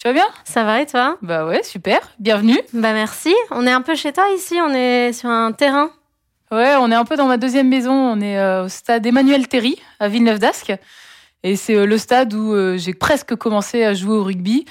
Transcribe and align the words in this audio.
Tu 0.00 0.08
vas 0.08 0.14
bien? 0.14 0.28
Ça 0.44 0.64
va 0.64 0.80
et 0.80 0.86
toi? 0.86 1.18
Bah 1.20 1.44
ouais, 1.44 1.62
super, 1.62 2.00
bienvenue 2.18 2.58
Bah 2.72 2.94
merci, 2.94 3.34
on 3.50 3.66
est 3.66 3.70
un 3.70 3.82
peu 3.82 3.94
chez 3.94 4.14
toi 4.14 4.24
ici, 4.34 4.58
on 4.58 4.72
est 4.72 5.12
sur 5.12 5.28
un 5.28 5.52
terrain. 5.52 5.90
Ouais, 6.50 6.74
on 6.80 6.90
est 6.90 6.94
un 6.94 7.04
peu 7.04 7.16
dans 7.16 7.26
ma 7.26 7.36
deuxième 7.36 7.68
maison, 7.68 7.92
on 7.92 8.18
est 8.22 8.38
euh, 8.38 8.64
au 8.64 8.68
stade 8.70 9.04
Emmanuel 9.04 9.46
Terry 9.46 9.78
à 9.98 10.08
Villeneuve-d'Ascq. 10.08 10.72
Et 11.42 11.54
c'est 11.54 11.74
euh, 11.74 11.84
le 11.84 11.98
stade 11.98 12.32
où 12.32 12.54
euh, 12.54 12.78
j'ai 12.78 12.94
presque 12.94 13.34
commencé 13.34 13.84
à 13.84 13.92
jouer 13.92 14.16
au 14.16 14.24
rugby. 14.24 14.64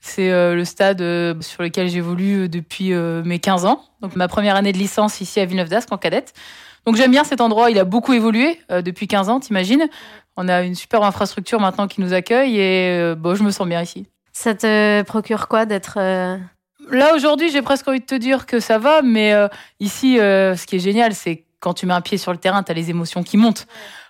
C'est 0.00 0.28
le 0.30 0.64
stade 0.66 0.98
sur 1.40 1.62
lequel 1.62 1.88
j'évolue 1.88 2.50
depuis 2.50 2.92
mes 2.92 3.38
15 3.38 3.64
ans. 3.64 3.82
Donc 4.02 4.16
ma 4.16 4.28
première 4.28 4.54
année 4.54 4.72
de 4.72 4.76
licence 4.76 5.22
ici 5.22 5.40
à 5.40 5.46
Villeneuve-d'Ascq 5.46 5.90
en 5.92 5.96
cadette. 5.96 6.34
Donc 6.84 6.96
j'aime 6.96 7.10
bien 7.10 7.24
cet 7.24 7.40
endroit, 7.40 7.70
il 7.70 7.78
a 7.78 7.84
beaucoup 7.84 8.12
évolué 8.12 8.60
depuis 8.68 9.08
15 9.08 9.30
ans, 9.30 9.40
t'imagines? 9.40 9.88
On 10.36 10.46
a 10.46 10.60
une 10.60 10.74
super 10.74 11.02
infrastructure 11.04 11.58
maintenant 11.58 11.88
qui 11.88 12.02
nous 12.02 12.12
accueille 12.12 12.60
et 12.60 13.14
bon, 13.16 13.34
je 13.34 13.44
me 13.44 13.50
sens 13.50 13.66
bien 13.66 13.80
ici. 13.80 14.06
Ça 14.34 14.54
te 14.54 15.02
procure 15.02 15.48
quoi 15.48 15.64
d'être 15.64 15.98
Là 16.90 17.14
aujourd'hui, 17.14 17.50
j'ai 17.50 17.62
presque 17.62 17.88
envie 17.88 18.00
de 18.00 18.04
te 18.04 18.14
dire 18.14 18.44
que 18.44 18.60
ça 18.60 18.76
va, 18.76 19.00
mais 19.00 19.32
ici, 19.80 20.16
ce 20.18 20.66
qui 20.66 20.76
est 20.76 20.80
génial, 20.80 21.14
c'est 21.14 21.46
quand 21.60 21.72
tu 21.72 21.86
mets 21.86 21.94
un 21.94 22.02
pied 22.02 22.18
sur 22.18 22.30
le 22.30 22.36
terrain, 22.36 22.62
tu 22.62 22.70
as 22.70 22.74
les 22.74 22.90
émotions 22.90 23.22
qui 23.22 23.38
montent 23.38 23.66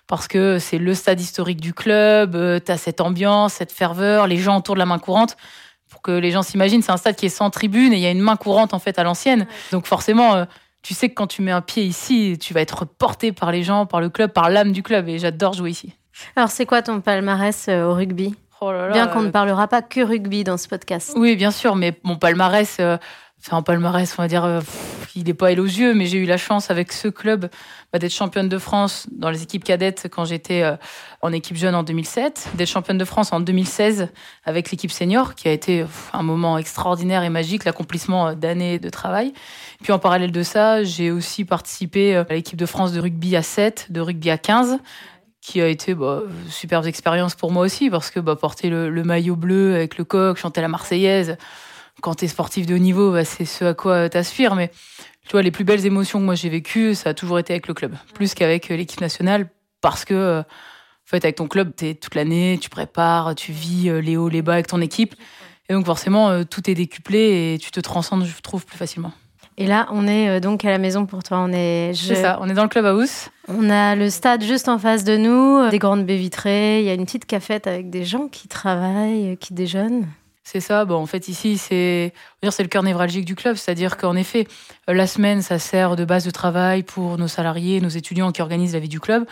parce 0.07 0.27
que 0.27 0.59
c'est 0.59 0.77
le 0.77 0.93
stade 0.93 1.19
historique 1.19 1.59
du 1.59 1.73
club, 1.73 2.35
euh, 2.35 2.59
tu 2.63 2.71
as 2.71 2.77
cette 2.77 3.01
ambiance, 3.01 3.53
cette 3.53 3.71
ferveur, 3.71 4.27
les 4.27 4.37
gens 4.37 4.57
autour 4.57 4.75
de 4.75 4.79
la 4.79 4.85
main 4.85 4.99
courante. 4.99 5.37
Pour 5.89 6.01
que 6.01 6.11
les 6.11 6.31
gens 6.31 6.43
s'imaginent, 6.43 6.81
c'est 6.81 6.91
un 6.91 6.97
stade 6.97 7.15
qui 7.15 7.27
est 7.27 7.29
sans 7.29 7.49
tribune 7.49 7.93
et 7.93 7.97
il 7.97 8.01
y 8.01 8.05
a 8.05 8.11
une 8.11 8.19
main 8.19 8.35
courante 8.35 8.73
en 8.73 8.79
fait 8.79 8.99
à 8.99 9.03
l'ancienne. 9.03 9.47
Donc 9.71 9.85
forcément, 9.85 10.35
euh, 10.35 10.45
tu 10.81 10.93
sais 10.93 11.09
que 11.09 11.13
quand 11.13 11.27
tu 11.27 11.41
mets 11.41 11.51
un 11.51 11.61
pied 11.61 11.83
ici, 11.83 12.37
tu 12.39 12.53
vas 12.53 12.61
être 12.61 12.85
porté 12.85 13.31
par 13.31 13.51
les 13.51 13.63
gens, 13.63 13.85
par 13.85 14.01
le 14.01 14.09
club, 14.09 14.31
par 14.31 14.49
l'âme 14.49 14.71
du 14.71 14.83
club 14.83 15.07
et 15.07 15.17
j'adore 15.17 15.53
jouer 15.53 15.71
ici. 15.71 15.93
Alors 16.35 16.49
c'est 16.49 16.65
quoi 16.65 16.81
ton 16.81 17.01
palmarès 17.01 17.67
euh, 17.69 17.85
au 17.85 17.93
rugby? 17.93 18.35
Oh 18.61 18.71
là 18.71 18.87
là, 18.87 18.93
Bien 18.93 19.07
qu'on 19.07 19.21
ne 19.21 19.31
parlera 19.31 19.67
pas 19.67 19.81
que 19.81 20.01
rugby 20.01 20.43
dans 20.43 20.57
ce 20.57 20.67
podcast. 20.67 21.13
Oui, 21.15 21.35
bien 21.35 21.51
sûr, 21.51 21.75
mais 21.75 21.99
mon 22.03 22.17
palmarès, 22.17 22.79
c'est 23.45 23.53
un 23.53 23.61
palmarès, 23.61 24.11
on 24.17 24.23
va 24.23 24.27
dire, 24.27 24.43
euh, 24.43 24.59
il 25.15 25.25
n'est 25.25 25.35
pas 25.35 25.51
élogieux, 25.51 25.93
mais 25.93 26.07
j'ai 26.07 26.17
eu 26.17 26.25
la 26.25 26.37
chance 26.37 26.71
avec 26.71 26.91
ce 26.91 27.07
club 27.09 27.47
bah, 27.93 27.99
d'être 27.99 28.11
championne 28.11 28.49
de 28.49 28.57
France 28.57 29.05
dans 29.11 29.29
les 29.29 29.43
équipes 29.43 29.63
cadettes 29.63 30.07
quand 30.11 30.25
j'étais 30.25 30.63
euh, 30.63 30.75
en 31.21 31.31
équipe 31.31 31.55
jeune 31.55 31.75
en 31.75 31.83
2007, 31.83 32.49
d'être 32.55 32.67
championne 32.67 32.97
de 32.97 33.05
France 33.05 33.33
en 33.33 33.39
2016 33.39 34.09
avec 34.45 34.71
l'équipe 34.71 34.91
senior, 34.91 35.35
qui 35.35 35.47
a 35.47 35.51
été 35.51 35.85
un 36.11 36.23
moment 36.23 36.57
extraordinaire 36.57 37.21
et 37.21 37.29
magique, 37.29 37.65
l'accomplissement 37.65 38.29
euh, 38.29 38.33
d'années 38.33 38.79
de 38.79 38.89
travail. 38.89 39.31
Puis 39.83 39.93
en 39.93 39.99
parallèle 39.99 40.31
de 40.31 40.41
ça, 40.41 40.83
j'ai 40.83 41.11
aussi 41.11 41.45
participé 41.45 42.15
à 42.15 42.25
l'équipe 42.31 42.57
de 42.57 42.65
France 42.65 42.93
de 42.93 42.99
rugby 42.99 43.35
à 43.35 43.43
7, 43.43 43.91
de 43.91 44.01
rugby 44.01 44.31
à 44.31 44.39
15 44.39 44.79
qui 45.45 45.61
a 45.61 45.67
été 45.67 45.93
bah, 45.93 46.23
superbe 46.49 46.87
expérience 46.87 47.35
pour 47.35 47.51
moi 47.51 47.63
aussi 47.63 47.91
parce 47.91 48.09
que 48.09 48.19
bah, 48.19 48.35
porter 48.35 48.69
le, 48.69 49.03
maillot 49.03 49.35
bleu 49.35 49.75
avec 49.75 49.99
le 49.99 50.03
coq, 50.03 50.37
chanter 50.37 50.59
la 50.59 50.67
Marseillaise, 50.67 51.37
quand 52.01 52.15
tu 52.15 52.25
es 52.25 52.27
sportif 52.27 52.65
de 52.65 52.73
haut 52.73 52.79
niveau, 52.79 53.11
bah, 53.11 53.25
c'est 53.25 53.45
ce 53.45 53.65
à 53.65 53.73
quoi 53.75 54.09
tu 54.09 54.17
aspires. 54.17 54.55
Mais 54.55 54.71
tu 55.27 55.33
vois, 55.33 55.43
les 55.43 55.51
plus 55.51 55.63
belles 55.63 55.85
émotions 55.85 56.19
que 56.19 56.25
moi 56.25 56.33
j'ai 56.33 56.49
vécues, 56.49 56.95
ça 56.95 57.11
a 57.11 57.13
toujours 57.13 57.37
été 57.37 57.53
avec 57.53 57.67
le 57.67 57.75
club, 57.75 57.95
plus 58.15 58.33
qu'avec 58.33 58.71
euh, 58.71 58.75
l'équipe 58.75 59.01
nationale, 59.01 59.47
parce 59.81 60.03
que, 60.03 60.15
euh, 60.15 60.39
en 60.39 60.43
fait, 61.05 61.23
avec 61.23 61.35
ton 61.35 61.47
club, 61.47 61.73
tu 61.77 61.89
es 61.89 61.93
toute 61.93 62.15
l'année, 62.15 62.57
tu 62.59 62.71
prépares, 62.71 63.35
tu 63.35 63.51
vis 63.51 63.89
euh, 63.89 64.01
les 64.01 64.17
hauts, 64.17 64.29
les 64.29 64.41
bas 64.41 64.53
avec 64.53 64.65
ton 64.65 64.81
équipe. 64.81 65.13
Et 65.69 65.73
donc, 65.73 65.85
forcément, 65.85 66.43
tout 66.43 66.69
est 66.69 66.75
décuplé 66.75 67.53
et 67.53 67.57
tu 67.59 67.71
te 67.71 67.79
transcendes, 67.79 68.25
je 68.25 68.41
trouve, 68.41 68.65
plus 68.65 68.77
facilement. 68.77 69.13
Et 69.57 69.67
là, 69.67 69.87
on 69.91 70.07
est 70.07 70.41
donc 70.41 70.65
à 70.65 70.69
la 70.69 70.77
maison 70.77 71.05
pour 71.05 71.23
toi. 71.23 71.39
On 71.39 71.51
est. 71.53 71.93
Je... 71.93 72.07
C'est 72.07 72.21
ça. 72.21 72.37
On 72.41 72.49
est 72.49 72.53
dans 72.53 72.63
le 72.63 72.69
clubhouse. 72.69 73.29
On 73.47 73.69
a 73.69 73.95
le 73.95 74.09
stade 74.09 74.43
juste 74.43 74.67
en 74.67 74.77
face 74.77 75.03
de 75.03 75.15
nous, 75.15 75.69
des 75.69 75.79
grandes 75.79 76.05
baies 76.05 76.17
vitrées. 76.17 76.79
Il 76.81 76.85
y 76.85 76.89
a 76.89 76.93
une 76.93 77.05
petite 77.05 77.25
cafette 77.25 77.67
avec 77.67 77.89
des 77.89 78.03
gens 78.03 78.27
qui 78.27 78.47
travaillent, 78.47 79.37
qui 79.39 79.53
déjeunent. 79.53 80.07
C'est 80.47 80.59
ça. 80.59 80.85
Bon, 80.85 80.95
en 80.95 81.07
fait, 81.07 81.27
ici, 81.27 81.57
c'est 81.57 82.13
c'est 82.51 82.63
le 82.63 82.69
cœur 82.69 82.83
névralgique 82.83 83.25
du 83.25 83.35
club. 83.35 83.55
C'est-à-dire 83.55 83.97
qu'en 83.97 84.15
effet, 84.15 84.47
la 84.87 85.07
semaine, 85.07 85.41
ça 85.41 85.59
sert 85.59 85.95
de 85.95 86.05
base 86.05 86.25
de 86.25 86.31
travail 86.31 86.83
pour 86.83 87.17
nos 87.17 87.27
salariés, 87.27 87.81
nos 87.81 87.89
étudiants 87.89 88.31
qui 88.31 88.41
organisent 88.41 88.73
la 88.73 88.79
vie 88.79 88.89
du 88.89 88.99
club. 88.99 89.25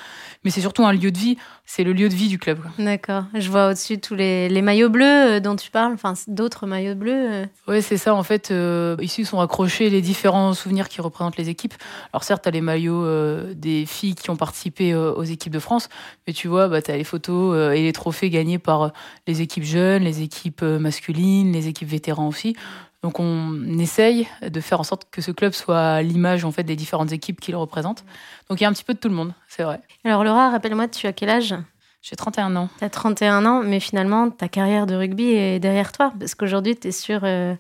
Mais 0.44 0.52
c'est 0.52 0.62
surtout 0.62 0.86
un 0.86 0.94
lieu 0.94 1.12
de 1.12 1.18
vie. 1.18 1.38
C'est 1.66 1.84
le 1.84 1.94
lieu 1.94 2.10
de 2.10 2.14
vie 2.14 2.28
du 2.28 2.38
club. 2.38 2.60
D'accord. 2.78 3.24
Je 3.34 3.50
vois 3.50 3.70
au-dessus 3.70 3.98
tous 3.98 4.16
les, 4.16 4.50
les, 4.50 4.62
maillots 4.62 4.90
bleus 4.90 5.36
euh, 5.36 5.40
dont 5.40 5.56
tu 5.56 5.72
parles. 5.72 5.94
Enfin, 5.94 6.14
d'autres 6.28 6.68
maillots 6.68 6.96
bleus. 6.96 7.32
Euh. 7.32 7.46
Oui, 7.68 7.82
c'est 7.82 7.98
ça. 7.98 8.14
En 8.14 8.24
fait, 8.24 8.52
euh, 8.52 8.98
ici 9.00 9.24
sont 9.24 9.40
accrochés 9.40 9.90
les 9.90 10.02
différents 10.02 10.54
souvenirs 10.54 10.90
qui 10.90 11.00
représentent 11.00 11.38
les 11.38 11.50
équipes. 11.50 11.74
Alors, 12.12 12.24
certes, 12.24 12.44
tu 12.44 12.50
as 12.50 12.52
les 12.52 12.62
maillots 12.62 13.54
des 13.54 13.86
filles 13.86 14.16
qui 14.16 14.30
ont 14.30 14.36
participé 14.36 14.94
aux 14.96 15.24
équipes 15.24 15.54
de 15.54 15.60
France. 15.60 15.90
Mais 16.28 16.34
tu 16.34 16.48
vois, 16.48 16.68
bah, 16.68 16.82
tu 16.82 16.92
as 16.92 16.98
les 16.98 17.04
photos 17.04 17.74
et 17.76 17.82
les 17.82 17.94
trophées 17.94 18.30
gagnés 18.30 18.60
par 18.60 18.92
les 19.28 19.42
équipes 19.42 19.64
jeunes, 19.64 20.04
les 20.04 20.22
équipes 20.22 20.62
masculines, 20.62 21.03
les 21.12 21.68
équipes 21.68 21.90
vétérans 21.90 22.28
aussi. 22.28 22.56
Donc 23.02 23.20
on 23.20 23.78
essaye 23.80 24.28
de 24.42 24.62
faire 24.62 24.80
en 24.80 24.84
sorte 24.84 25.10
que 25.12 25.22
ce 25.22 25.32
club 25.32 25.52
soit 25.52 26.02
l'image 26.02 26.46
en 26.46 26.52
fait 26.52 26.64
des 26.64 26.78
différentes 26.78 27.12
équipes 27.12 27.42
qu'il 27.42 27.56
représente. 27.58 28.06
Donc 28.50 28.62
il 28.62 28.64
y 28.64 28.66
a 28.66 28.70
un 28.70 28.74
petit 28.74 28.86
peu 28.86 28.94
de 28.94 29.00
tout 29.00 29.10
le 29.10 29.16
monde, 29.16 29.34
c'est 29.50 29.64
vrai. 29.64 29.82
Alors 30.06 30.24
Laura, 30.24 30.50
rappelle-moi, 30.50 30.88
tu 30.88 31.06
as 31.08 31.12
quel 31.12 31.30
âge? 31.30 31.54
J'ai 32.02 32.16
31 32.16 32.56
ans. 32.56 32.70
Tu 32.80 32.86
as 32.86 32.90
31 32.90 33.46
ans, 33.46 33.62
mais 33.64 33.80
finalement 33.82 34.30
ta 34.30 34.48
carrière 34.48 34.86
de 34.86 34.96
rugby 34.96 35.32
est 35.32 35.60
derrière 35.60 35.92
toi 35.92 36.14
parce 36.18 36.36
qu'aujourd'hui 36.36 36.78
tu 36.78 36.90
es 36.90 36.92
sur 36.92 37.22
euh, 37.24 37.56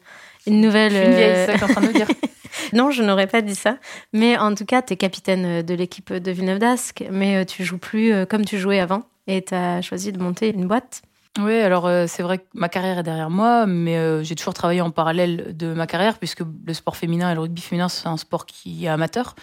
une 0.47 0.61
nouvelle 0.61 0.91
Je 0.91 0.97
suis 0.97 1.05
une 1.05 1.13
vieille, 1.13 1.45
c'est 1.45 1.57
ça 1.57 1.65
en 1.65 1.69
train 1.69 1.81
de 1.81 1.91
dire. 1.91 2.07
non, 2.73 2.91
je 2.91 3.03
n'aurais 3.03 3.27
pas 3.27 3.41
dit 3.41 3.55
ça. 3.55 3.77
Mais 4.11 4.37
en 4.37 4.53
tout 4.55 4.65
cas, 4.65 4.81
tu 4.81 4.93
es 4.93 4.97
capitaine 4.97 5.61
de 5.61 5.73
l'équipe 5.73 6.13
de 6.13 6.31
Villeneuve 6.31 6.59
d'Ascq, 6.59 7.05
mais 7.11 7.37
euh, 7.37 7.45
tu 7.45 7.63
joues 7.63 7.77
plus 7.77 8.13
euh, 8.13 8.25
comme 8.25 8.45
tu 8.45 8.57
jouais 8.57 8.79
avant 8.79 9.03
et 9.27 9.43
tu 9.43 9.55
as 9.55 9.81
choisi 9.81 10.11
de 10.11 10.21
monter 10.21 10.49
une 10.49 10.67
boîte. 10.67 11.01
Oui, 11.39 11.55
alors 11.61 11.87
euh, 11.87 12.05
c'est 12.07 12.21
vrai 12.21 12.37
que 12.37 12.43
ma 12.53 12.69
carrière 12.69 12.99
est 12.99 13.03
derrière 13.03 13.31
moi, 13.31 13.65
mais 13.65 13.97
euh, 13.97 14.21
j'ai 14.21 14.35
toujours 14.35 14.53
travaillé 14.53 14.81
en 14.81 14.91
parallèle 14.91 15.57
de 15.57 15.73
ma 15.73 15.87
carrière, 15.87 16.19
puisque 16.19 16.41
le 16.41 16.73
sport 16.75 16.95
féminin 16.95 17.31
et 17.31 17.33
le 17.33 17.39
rugby 17.39 17.61
féminin, 17.61 17.89
c'est 17.89 18.07
un 18.07 18.17
sport 18.17 18.45
qui 18.45 18.85
est 18.85 18.87
amateur. 18.87 19.35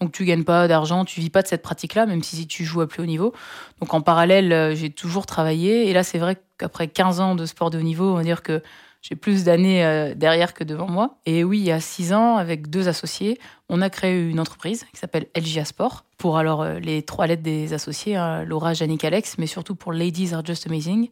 Donc 0.00 0.12
tu 0.12 0.24
gagnes 0.24 0.44
pas 0.44 0.68
d'argent, 0.68 1.04
tu 1.04 1.20
vis 1.20 1.28
pas 1.28 1.42
de 1.42 1.46
cette 1.46 1.60
pratique-là, 1.60 2.06
même 2.06 2.22
si 2.22 2.46
tu 2.46 2.64
joues 2.64 2.80
à 2.80 2.88
plus 2.88 3.02
haut 3.02 3.06
niveau. 3.06 3.34
Donc 3.80 3.92
en 3.92 4.00
parallèle, 4.00 4.52
euh, 4.54 4.74
j'ai 4.74 4.88
toujours 4.88 5.26
travaillé. 5.26 5.90
Et 5.90 5.92
là, 5.92 6.02
c'est 6.02 6.18
vrai 6.18 6.38
qu'après 6.56 6.88
15 6.88 7.20
ans 7.20 7.34
de 7.34 7.44
sport 7.44 7.68
de 7.68 7.78
haut 7.78 7.82
niveau, 7.82 8.12
on 8.12 8.14
va 8.14 8.22
dire 8.22 8.42
que 8.42 8.62
j'ai 9.06 9.16
plus 9.16 9.44
d'années 9.44 10.14
derrière 10.16 10.54
que 10.54 10.64
devant 10.64 10.88
moi. 10.88 11.18
Et 11.26 11.44
oui, 11.44 11.58
il 11.58 11.64
y 11.64 11.72
a 11.72 11.78
six 11.78 12.14
ans, 12.14 12.36
avec 12.36 12.70
deux 12.70 12.88
associés, 12.88 13.38
on 13.68 13.82
a 13.82 13.90
créé 13.90 14.18
une 14.18 14.40
entreprise 14.40 14.86
qui 14.92 14.98
s'appelle 14.98 15.26
LGA 15.36 15.66
Sport 15.66 16.06
pour 16.16 16.38
alors 16.38 16.64
les 16.64 17.02
trois 17.02 17.26
lettres 17.26 17.42
des 17.42 17.74
associés, 17.74 18.16
hein, 18.16 18.44
Laura, 18.44 18.72
Jannick, 18.72 19.04
Alex, 19.04 19.36
mais 19.36 19.46
surtout 19.46 19.74
pour 19.74 19.92
Ladies 19.92 20.32
Are 20.32 20.42
Just 20.42 20.66
Amazing. 20.66 21.10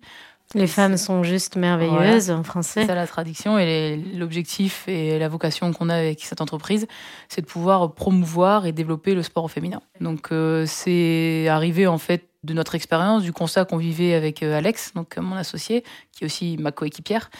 Les 0.54 0.66
femmes 0.66 0.98
sont 0.98 1.22
juste 1.22 1.56
merveilleuses 1.56 2.30
en 2.30 2.42
français. 2.42 2.82
C'est 2.82 2.88
ça 2.88 2.94
la 2.94 3.06
traduction 3.06 3.58
et 3.58 3.96
l'objectif 4.14 4.86
et 4.86 5.18
la 5.18 5.28
vocation 5.28 5.72
qu'on 5.72 5.88
a 5.88 5.94
avec 5.94 6.20
cette 6.22 6.42
entreprise, 6.42 6.86
c'est 7.28 7.40
de 7.40 7.46
pouvoir 7.46 7.94
promouvoir 7.94 8.66
et 8.66 8.72
développer 8.72 9.14
le 9.14 9.22
sport 9.22 9.44
au 9.44 9.48
féminin. 9.48 9.80
Donc 10.00 10.30
euh, 10.30 10.64
c'est 10.66 11.48
arrivé 11.48 11.86
en 11.86 11.98
fait 11.98 12.28
de 12.44 12.54
notre 12.54 12.74
expérience, 12.74 13.22
du 13.22 13.32
constat 13.32 13.64
qu'on 13.64 13.76
vivait 13.76 14.14
avec 14.14 14.42
euh, 14.42 14.58
Alex, 14.58 14.92
donc 14.94 15.16
mon 15.16 15.36
associé, 15.36 15.84
qui 16.12 16.24
est 16.24 16.26
aussi 16.26 16.56
ma 16.58 16.72
coéquipière, 16.72 17.30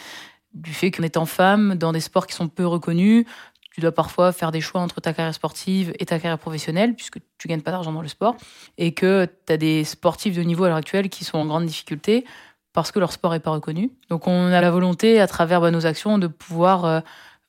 du 0.55 0.73
fait 0.73 0.91
qu'en 0.91 1.03
étant 1.03 1.27
femme 1.27 1.75
dans 1.77 1.93
des 1.93 2.01
sports 2.01 2.27
qui 2.27 2.35
sont 2.35 2.49
peu 2.49 2.67
reconnus, 2.67 3.25
tu 3.75 3.81
dois 3.81 3.93
parfois 3.93 4.33
faire 4.33 4.53
des 4.53 4.61
choix 4.61 4.81
entre 4.81 5.01
ta 5.01 5.13
carrière 5.15 5.35
sportive 5.35 5.93
et 5.99 6.05
ta 6.05 6.19
carrière 6.19 6.39
professionnelle, 6.39 6.95
puisque 6.95 7.19
tu 7.39 7.49
gagnes 7.49 7.63
pas 7.63 7.71
d'argent 7.71 7.93
dans 7.93 8.03
le 8.03 8.09
sport, 8.09 8.37
et 8.77 8.93
que 8.93 9.27
tu 9.47 9.53
as 9.53 9.57
des 9.57 9.85
sportifs 9.85 10.37
de 10.37 10.43
niveau 10.43 10.65
à 10.65 10.69
l'heure 10.69 10.77
actuelle 10.77 11.09
qui 11.09 11.25
sont 11.25 11.39
en 11.39 11.47
grande 11.47 11.67
difficulté 11.67 12.25
parce 12.73 12.91
que 12.91 12.99
leur 12.99 13.13
sport 13.13 13.33
n'est 13.33 13.41
pas 13.41 13.51
reconnu. 13.51 13.91
Donc 14.09 14.27
on 14.27 14.47
a 14.47 14.61
la 14.61 14.71
volonté, 14.71 15.21
à 15.21 15.27
travers 15.27 15.61
bah, 15.61 15.71
nos 15.71 15.87
actions, 15.87 16.19
de 16.19 16.27
pouvoir 16.27 16.85
euh, 16.85 17.01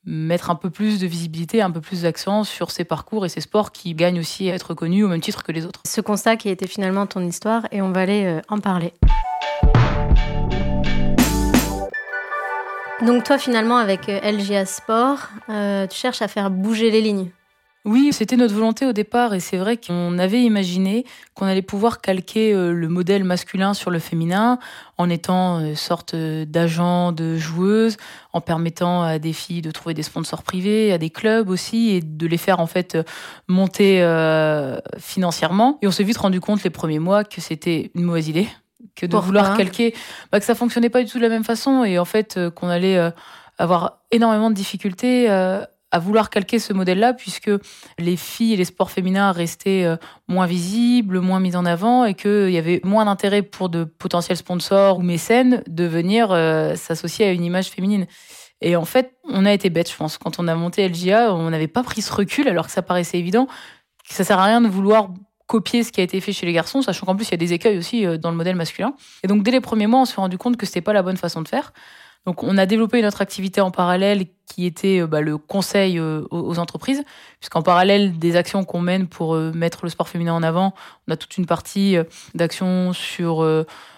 mettre 0.06 0.50
un 0.50 0.56
peu 0.56 0.70
plus 0.70 1.00
de 1.00 1.08
visibilité, 1.08 1.62
un 1.62 1.72
peu 1.72 1.82
plus 1.82 2.02
d'accent 2.02 2.44
sur 2.44 2.72
ces 2.72 2.84
parcours 2.84 3.26
et 3.26 3.30
ces 3.30 3.42
sports 3.42 3.72
qui 3.72 3.94
gagnent 3.94 4.20
aussi 4.20 4.50
à 4.50 4.56
être 4.56 4.70
reconnus 4.70 5.06
au 5.06 5.08
même 5.08 5.22
titre 5.22 5.44
que 5.44 5.52
les 5.52 5.66
autres. 5.66 5.82
Ce 5.86 6.02
constat 6.02 6.36
qui 6.36 6.50
a 6.50 6.52
été 6.52 6.68
finalement 6.68 7.06
ton 7.06 7.22
histoire, 7.22 7.68
et 7.72 7.82
on 7.82 7.92
va 7.92 8.02
aller 8.02 8.26
euh, 8.26 8.42
en 8.50 8.60
parler. 8.60 8.94
Donc 13.06 13.24
toi 13.24 13.38
finalement 13.38 13.78
avec 13.78 14.10
euh, 14.10 14.20
LGA 14.20 14.66
Sport, 14.66 15.30
tu 15.48 15.98
cherches 15.98 16.22
à 16.22 16.28
faire 16.28 16.50
bouger 16.50 16.90
les 16.92 17.02
lignes. 17.02 17.32
Oui, 17.86 18.12
c'était 18.14 18.38
notre 18.38 18.54
volonté 18.54 18.86
au 18.86 18.94
départ 18.94 19.34
et 19.34 19.42
c'est 19.42 19.58
vrai 19.58 19.76
qu'on 19.76 20.18
avait 20.18 20.42
imaginé 20.42 21.06
qu'on 21.34 21.46
allait 21.46 21.62
pouvoir 21.62 22.00
calquer 22.00 22.54
euh, 22.54 22.72
le 22.72 22.88
modèle 22.88 23.26
masculin 23.26 23.74
sur 23.74 23.92
le 23.92 24.00
féminin 24.00 24.58
en 24.98 25.10
étant 25.10 25.60
une 25.60 25.74
euh, 25.74 25.76
sorte 25.76 26.14
euh, 26.14 26.46
d'agent 26.46 27.12
de 27.12 27.36
joueuse, 27.36 27.98
en 28.32 28.40
permettant 28.40 29.04
à 29.04 29.20
des 29.20 29.34
filles 29.34 29.62
de 29.62 29.70
trouver 29.70 29.94
des 29.94 30.04
sponsors 30.04 30.44
privés, 30.44 30.94
à 30.94 30.98
des 30.98 31.10
clubs 31.10 31.50
aussi 31.50 31.90
et 31.90 32.00
de 32.00 32.26
les 32.26 32.38
faire 32.38 32.62
en 32.62 32.68
fait 32.68 32.98
monter 33.50 34.02
financièrement. 34.98 35.78
Et 35.82 35.88
on 35.88 35.92
s'est 35.92 36.04
vite 36.06 36.18
rendu 36.18 36.40
compte 36.40 36.64
les 36.64 36.70
premiers 36.70 37.00
mois 37.00 37.26
que 37.26 37.42
c'était 37.42 37.92
une 37.96 38.04
mauvaise 38.04 38.30
idée, 38.30 38.48
que 38.96 39.06
de 39.06 39.18
vouloir 39.18 39.58
calquer, 39.58 39.94
bah, 40.32 40.40
que 40.40 40.46
ça 40.46 40.56
fonctionnait 40.56 40.90
pas 40.90 41.04
du 41.04 41.10
tout 41.10 41.18
de 41.18 41.24
la 41.24 41.30
même 41.30 41.44
façon 41.44 41.84
et 41.84 41.98
en 41.98 42.06
fait 42.06 42.40
qu'on 42.56 42.70
allait 42.70 43.12
avoir 43.58 44.02
énormément 44.12 44.50
de 44.50 44.56
difficultés 44.56 45.30
à 45.94 46.00
vouloir 46.00 46.32
calquer 46.32 46.58
ce 46.58 46.74
modèle-là, 46.74 47.14
puisque 47.14 47.52
les 48.00 48.18
filles 48.18 48.54
et 48.54 48.58
les 48.58 48.66
sports 48.66 48.90
féminins 48.90 49.32
restaient 49.32 49.84
euh, 49.86 49.96
moins 50.28 50.48
visibles, 50.48 51.20
moins 51.20 51.40
mis 51.40 51.56
en 51.56 51.66
avant, 51.66 52.04
et 52.04 52.16
qu'il 52.16 52.50
y 52.50 52.58
avait 52.58 52.82
moins 52.84 53.06
d'intérêt 53.06 53.44
pour 53.44 53.70
de 53.70 53.84
potentiels 53.84 54.38
sponsors 54.38 54.98
ou 54.98 55.02
mécènes 55.04 55.64
de 55.68 55.84
venir 55.84 56.32
euh, 56.32 56.76
s'associer 56.76 57.28
à 57.28 57.32
une 57.32 57.44
image 57.44 57.70
féminine. 57.70 58.08
Et 58.60 58.76
en 58.76 58.86
fait, 58.86 59.14
on 59.30 59.46
a 59.46 59.54
été 59.54 59.70
bête, 59.70 59.92
je 59.92 59.96
pense. 59.96 60.18
Quand 60.18 60.40
on 60.40 60.48
a 60.48 60.56
monté 60.56 60.88
LGA, 60.90 61.32
on 61.32 61.52
n'avait 61.52 61.68
pas 61.68 61.84
pris 61.84 62.02
ce 62.02 62.12
recul, 62.12 62.48
alors 62.48 62.66
que 62.66 62.72
ça 62.72 62.82
paraissait 62.82 63.20
évident. 63.20 63.46
Que 64.10 64.16
ça 64.16 64.24
sert 64.24 64.40
à 64.40 64.46
rien 64.46 64.62
de 64.62 64.68
vouloir 64.68 65.10
copier 65.54 65.84
ce 65.84 65.92
qui 65.92 66.02
a 66.02 66.04
été 66.04 66.20
fait 66.20 66.34
chez 66.34 66.48
les 66.48 66.52
garçons, 66.52 66.82
sachant 66.82 67.06
qu'en 67.06 67.16
plus, 67.16 67.28
il 67.28 67.32
y 67.32 67.34
a 67.36 67.38
des 67.38 67.54
écueils 67.54 67.78
aussi 67.78 68.08
euh, 68.08 68.18
dans 68.18 68.32
le 68.32 68.36
modèle 68.36 68.56
masculin. 68.56 68.96
Et 69.24 69.28
donc, 69.28 69.44
dès 69.44 69.52
les 69.52 69.62
premiers 69.62 69.86
mois, 69.86 70.02
on 70.02 70.06
s'est 70.06 70.16
rendu 70.16 70.40
compte 70.40 70.58
que 70.58 70.66
c'était 70.66 70.82
pas 70.82 70.94
la 70.94 71.04
bonne 71.04 71.16
façon 71.18 71.44
de 71.44 71.48
faire. 71.48 71.74
Donc, 72.26 72.42
on 72.42 72.58
a 72.58 72.66
développé 72.66 73.04
notre 73.04 73.22
activité 73.22 73.62
en 73.62 73.70
parallèle 73.70 74.26
qui 74.48 74.66
était 74.66 75.02
euh, 75.02 75.06
bah, 75.06 75.22
le 75.22 75.38
conseil 75.38 76.00
euh, 76.00 76.26
aux 76.32 76.58
entreprises, 76.58 77.04
puisqu'en 77.40 77.62
parallèle 77.62 78.18
des 78.18 78.36
actions 78.36 78.64
qu'on 78.64 78.82
mène 78.82 79.06
pour 79.06 79.36
mettre 79.36 79.82
le 79.84 79.90
sport 79.90 80.10
féminin 80.10 80.34
en 80.34 80.42
avant, 80.42 80.74
on 81.08 81.12
a 81.12 81.18
toute 81.18 81.38
une 81.38 81.46
partie 81.46 81.98
d'actions 82.34 82.94
sur 82.94 83.46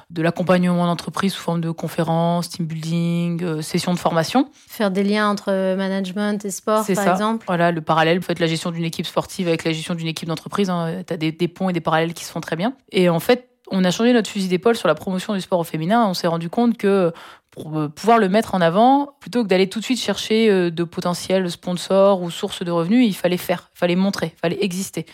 de 0.09 0.21
l'accompagnement 0.21 0.85
d'entreprise 0.85 1.33
sous 1.33 1.41
forme 1.41 1.61
de 1.61 1.71
conférences, 1.71 2.49
team 2.49 2.65
building, 2.65 3.61
sessions 3.61 3.93
de 3.93 3.99
formation. 3.99 4.49
Faire 4.67 4.91
des 4.91 5.03
liens 5.03 5.29
entre 5.29 5.75
management 5.75 6.43
et 6.45 6.51
sport, 6.51 6.85
par 6.85 6.95
ça. 6.95 7.11
exemple. 7.11 7.45
Voilà, 7.47 7.71
le 7.71 7.81
parallèle, 7.81 8.19
peut 8.19 8.31
être 8.31 8.39
la 8.39 8.47
gestion 8.47 8.71
d'une 8.71 8.85
équipe 8.85 9.05
sportive 9.05 9.47
avec 9.47 9.63
la 9.63 9.71
gestion 9.71 9.95
d'une 9.95 10.07
équipe 10.07 10.27
d'entreprise. 10.27 10.69
Hein. 10.69 11.03
Tu 11.07 11.13
as 11.13 11.17
des, 11.17 11.31
des 11.31 11.47
ponts 11.47 11.69
et 11.69 11.73
des 11.73 11.81
parallèles 11.81 12.13
qui 12.13 12.23
se 12.23 12.31
font 12.31 12.41
très 12.41 12.55
bien. 12.55 12.73
Et 12.91 13.09
en 13.09 13.19
fait, 13.19 13.49
on 13.71 13.83
a 13.83 13.91
changé 13.91 14.13
notre 14.13 14.29
fusil 14.29 14.47
d'épaule 14.47 14.75
sur 14.75 14.87
la 14.87 14.95
promotion 14.95 15.33
du 15.33 15.41
sport 15.41 15.59
au 15.59 15.63
féminin. 15.63 16.05
On 16.07 16.13
s'est 16.13 16.27
rendu 16.27 16.49
compte 16.49 16.77
que 16.77 17.11
pour 17.51 17.77
euh, 17.77 17.87
pouvoir 17.87 18.19
le 18.19 18.29
mettre 18.29 18.53
en 18.53 18.61
avant, 18.61 19.15
plutôt 19.19 19.43
que 19.43 19.47
d'aller 19.47 19.69
tout 19.69 19.79
de 19.79 19.85
suite 19.85 19.99
chercher 19.99 20.49
euh, 20.49 20.69
de 20.69 20.83
potentiels 20.83 21.49
sponsors 21.49 22.21
ou 22.21 22.29
sources 22.29 22.63
de 22.63 22.71
revenus, 22.71 23.07
il 23.07 23.15
fallait 23.15 23.37
faire, 23.37 23.71
il 23.75 23.79
fallait 23.79 23.95
montrer, 23.95 24.33
il 24.35 24.39
fallait 24.39 24.63
exister. 24.63 25.05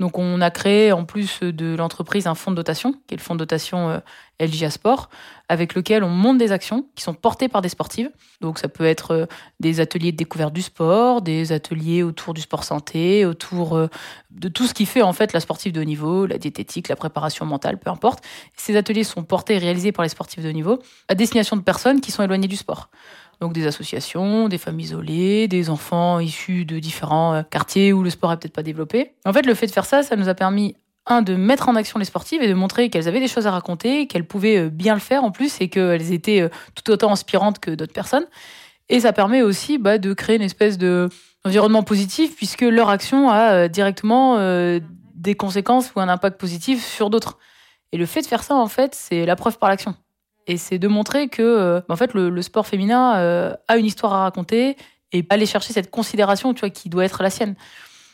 Donc 0.00 0.18
on 0.18 0.40
a 0.40 0.50
créé 0.50 0.92
en 0.92 1.04
plus 1.04 1.40
de 1.40 1.76
l'entreprise 1.76 2.26
un 2.26 2.34
fonds 2.34 2.50
de 2.50 2.56
dotation, 2.56 2.92
qui 3.06 3.14
est 3.14 3.18
le 3.18 3.22
fonds 3.22 3.34
de 3.34 3.40
dotation 3.40 3.90
euh, 3.90 3.98
LGA 4.40 4.70
Sport, 4.70 5.10
avec 5.50 5.74
lequel 5.74 6.02
on 6.02 6.08
monte 6.08 6.38
des 6.38 6.52
actions 6.52 6.86
qui 6.94 7.02
sont 7.02 7.12
portées 7.12 7.48
par 7.48 7.60
des 7.60 7.68
sportives. 7.68 8.10
Donc 8.40 8.58
ça 8.58 8.68
peut 8.68 8.86
être 8.86 9.10
euh, 9.10 9.26
des 9.60 9.78
ateliers 9.78 10.10
de 10.10 10.16
découverte 10.16 10.54
du 10.54 10.62
sport, 10.62 11.20
des 11.20 11.52
ateliers 11.52 12.02
autour 12.02 12.32
du 12.32 12.40
sport 12.40 12.64
santé, 12.64 13.26
autour 13.26 13.76
euh, 13.76 13.88
de 14.30 14.48
tout 14.48 14.66
ce 14.66 14.72
qui 14.72 14.86
fait 14.86 15.02
en 15.02 15.12
fait 15.12 15.34
la 15.34 15.40
sportive 15.40 15.72
de 15.72 15.82
haut 15.82 15.84
niveau, 15.84 16.24
la 16.24 16.38
diététique, 16.38 16.88
la 16.88 16.96
préparation 16.96 17.44
mentale, 17.44 17.78
peu 17.78 17.90
importe. 17.90 18.24
Ces 18.56 18.76
ateliers 18.76 19.04
sont 19.04 19.22
portés 19.22 19.56
et 19.56 19.58
réalisés 19.58 19.92
par 19.92 20.02
les 20.02 20.08
sportifs 20.08 20.42
de 20.42 20.48
haut 20.48 20.52
niveau 20.52 20.78
à 21.08 21.14
destination 21.14 21.56
de 21.56 21.62
personnes 21.62 22.00
qui 22.00 22.10
sont 22.10 22.22
éloignées 22.22 22.48
du 22.48 22.56
sport 22.56 22.88
donc 23.40 23.52
des 23.54 23.66
associations, 23.66 24.48
des 24.48 24.58
femmes 24.58 24.78
isolées, 24.78 25.48
des 25.48 25.70
enfants 25.70 26.20
issus 26.20 26.64
de 26.64 26.78
différents 26.78 27.34
euh, 27.34 27.42
quartiers 27.42 27.92
où 27.92 28.02
le 28.02 28.10
sport 28.10 28.30
n'est 28.30 28.36
peut-être 28.36 28.52
pas 28.52 28.62
développé. 28.62 29.12
En 29.24 29.32
fait, 29.32 29.46
le 29.46 29.54
fait 29.54 29.66
de 29.66 29.72
faire 29.72 29.86
ça, 29.86 30.02
ça 30.02 30.16
nous 30.16 30.28
a 30.28 30.34
permis 30.34 30.76
un 31.06 31.22
de 31.22 31.34
mettre 31.34 31.68
en 31.68 31.76
action 31.76 31.98
les 31.98 32.04
sportives 32.04 32.42
et 32.42 32.48
de 32.48 32.54
montrer 32.54 32.90
qu'elles 32.90 33.08
avaient 33.08 33.20
des 33.20 33.28
choses 33.28 33.46
à 33.46 33.50
raconter, 33.50 34.06
qu'elles 34.06 34.26
pouvaient 34.26 34.66
euh, 34.66 34.68
bien 34.68 34.94
le 34.94 35.00
faire 35.00 35.24
en 35.24 35.30
plus 35.30 35.60
et 35.60 35.68
qu'elles 35.68 36.12
étaient 36.12 36.42
euh, 36.42 36.48
tout 36.74 36.90
autant 36.92 37.10
inspirantes 37.10 37.58
que 37.58 37.70
d'autres 37.70 37.94
personnes. 37.94 38.26
Et 38.90 39.00
ça 39.00 39.12
permet 39.12 39.40
aussi 39.40 39.78
bah, 39.78 39.98
de 39.98 40.12
créer 40.12 40.36
une 40.36 40.42
espèce 40.42 40.76
de 40.76 41.08
environnement 41.44 41.82
positif 41.82 42.36
puisque 42.36 42.62
leur 42.62 42.90
action 42.90 43.30
a 43.30 43.68
directement 43.68 44.36
des 45.14 45.34
conséquences 45.36 45.92
ou 45.94 46.00
un 46.00 46.08
impact 46.08 46.38
positif 46.40 46.84
sur 46.84 47.08
d'autres. 47.08 47.38
Et 47.92 47.96
le 47.98 48.04
fait 48.04 48.20
de 48.20 48.26
faire 48.26 48.42
ça, 48.42 48.56
en 48.56 48.66
fait, 48.66 48.94
c'est 48.94 49.24
la 49.26 49.36
preuve 49.36 49.56
par 49.58 49.68
l'action. 49.68 49.94
Et 50.46 50.56
c'est 50.56 50.78
de 50.78 50.88
montrer 50.88 51.28
que 51.28 51.42
euh, 51.42 51.80
en 51.88 51.96
fait, 51.96 52.14
le, 52.14 52.42
sport 52.42 52.66
féminin 52.66 53.16
euh, 53.18 53.54
a 53.68 53.76
une 53.76 53.86
histoire 53.86 54.12
à 54.12 54.22
raconter 54.22 54.76
et 55.12 55.24
aller 55.30 55.46
chercher 55.46 55.72
cette 55.72 55.90
considération 55.90 56.54
tu 56.54 56.60
vois, 56.60 56.70
qui 56.70 56.88
doit 56.88 57.04
être 57.04 57.22
la 57.22 57.30
sienne. 57.30 57.54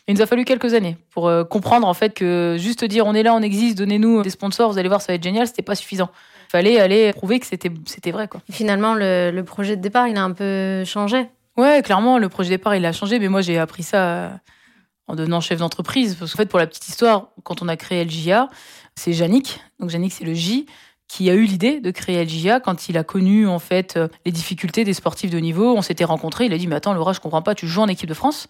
Il 0.08 0.14
nous 0.14 0.23
a 0.23 0.26
fallu 0.26 0.44
quelques 0.44 0.75
années 0.75 0.96
pour 1.11 1.26
euh, 1.26 1.43
comprendre 1.43 1.87
en 1.87 1.94
fait 1.94 2.14
que 2.14 2.56
juste 2.58 2.84
dire 2.84 3.06
on 3.06 3.14
est 3.14 3.25
là, 3.25 3.34
on 3.34 3.43
existe, 3.43 3.76
donnez-nous 3.76 4.23
des 4.23 4.31
sponsors, 4.31 4.70
vous 4.70 4.78
allez 4.78 4.88
voir, 4.88 5.00
ça 5.00 5.12
va 5.12 5.14
être 5.14 5.23
génial, 5.23 5.46
c'était 5.46 5.62
pas 5.62 5.75
suffisant. 5.75 6.11
Il 6.49 6.50
fallait 6.52 6.81
aller 6.81 7.12
prouver 7.12 7.40
que 7.40 7.46
c'était 7.46 7.73
c'était 7.87 8.12
vrai 8.12 8.28
quoi. 8.28 8.40
Finalement, 8.50 8.94
le, 8.94 9.32
le, 9.32 9.44
projet 9.44 9.76
de 9.76 9.82
départ, 9.82 10.06
il 10.06 10.17
a 10.17 10.23
un 10.23 10.31
peu 10.31 10.84
changé. 10.84 11.28
Ouais, 11.56 11.82
clairement, 11.82 12.19
le 12.19 12.28
projet 12.28 12.50
de 12.50 12.55
départ, 12.55 12.76
il 12.76 12.87
a 12.87 12.93
changé, 12.93 13.19
mais 13.19 13.28
moi 13.28 13.40
j'ai 13.40 13.58
appris 13.58 13.82
ça 13.82 14.38
en 15.08 15.14
devenant 15.14 15.40
chef 15.40 15.58
d'entreprise. 15.58 16.14
Parce 16.14 16.32
qu'en 16.32 16.38
fait, 16.38 16.46
pour 16.46 16.58
la 16.58 16.67
petite 16.67 16.88
histoire, 16.88 17.28
quand 17.43 17.62
on 17.62 17.69
a 17.69 17.76
créé 17.76 18.05
LJA, 18.05 18.49
c'est 18.94 19.12
Yannick, 19.12 19.61
donc 19.81 19.93
Yannick 19.93 20.12
c'est 20.12 20.25
le 20.25 20.34
J, 20.34 20.67
qui 21.08 21.30
a 21.30 21.34
eu 21.34 21.44
l'idée 21.44 21.80
de 21.80 21.90
créer 21.90 22.24
LGA 22.24 22.60
quand 22.60 22.88
il 22.88 22.98
a 22.98 23.04
connu 23.04 23.46
en 23.46 23.58
fait 23.58 23.96
euh, 23.96 24.08
les 24.24 24.32
difficultés 24.32 24.84
des 24.84 24.94
sportifs 24.94 25.30
de 25.30 25.38
niveau. 25.38 25.76
On 25.76 25.82
s'était 25.82 26.04
rencontrés, 26.04 26.46
il 26.46 26.52
a 26.52 26.58
dit 26.58 26.66
mais 26.66 26.76
attends 26.76 26.94
Laura, 26.94 27.12
je 27.12 27.20
comprends 27.20 27.42
pas, 27.42 27.54
tu 27.54 27.66
joues 27.66 27.82
en 27.82 27.88
équipe 27.88 28.08
de 28.08 28.14
France 28.14 28.48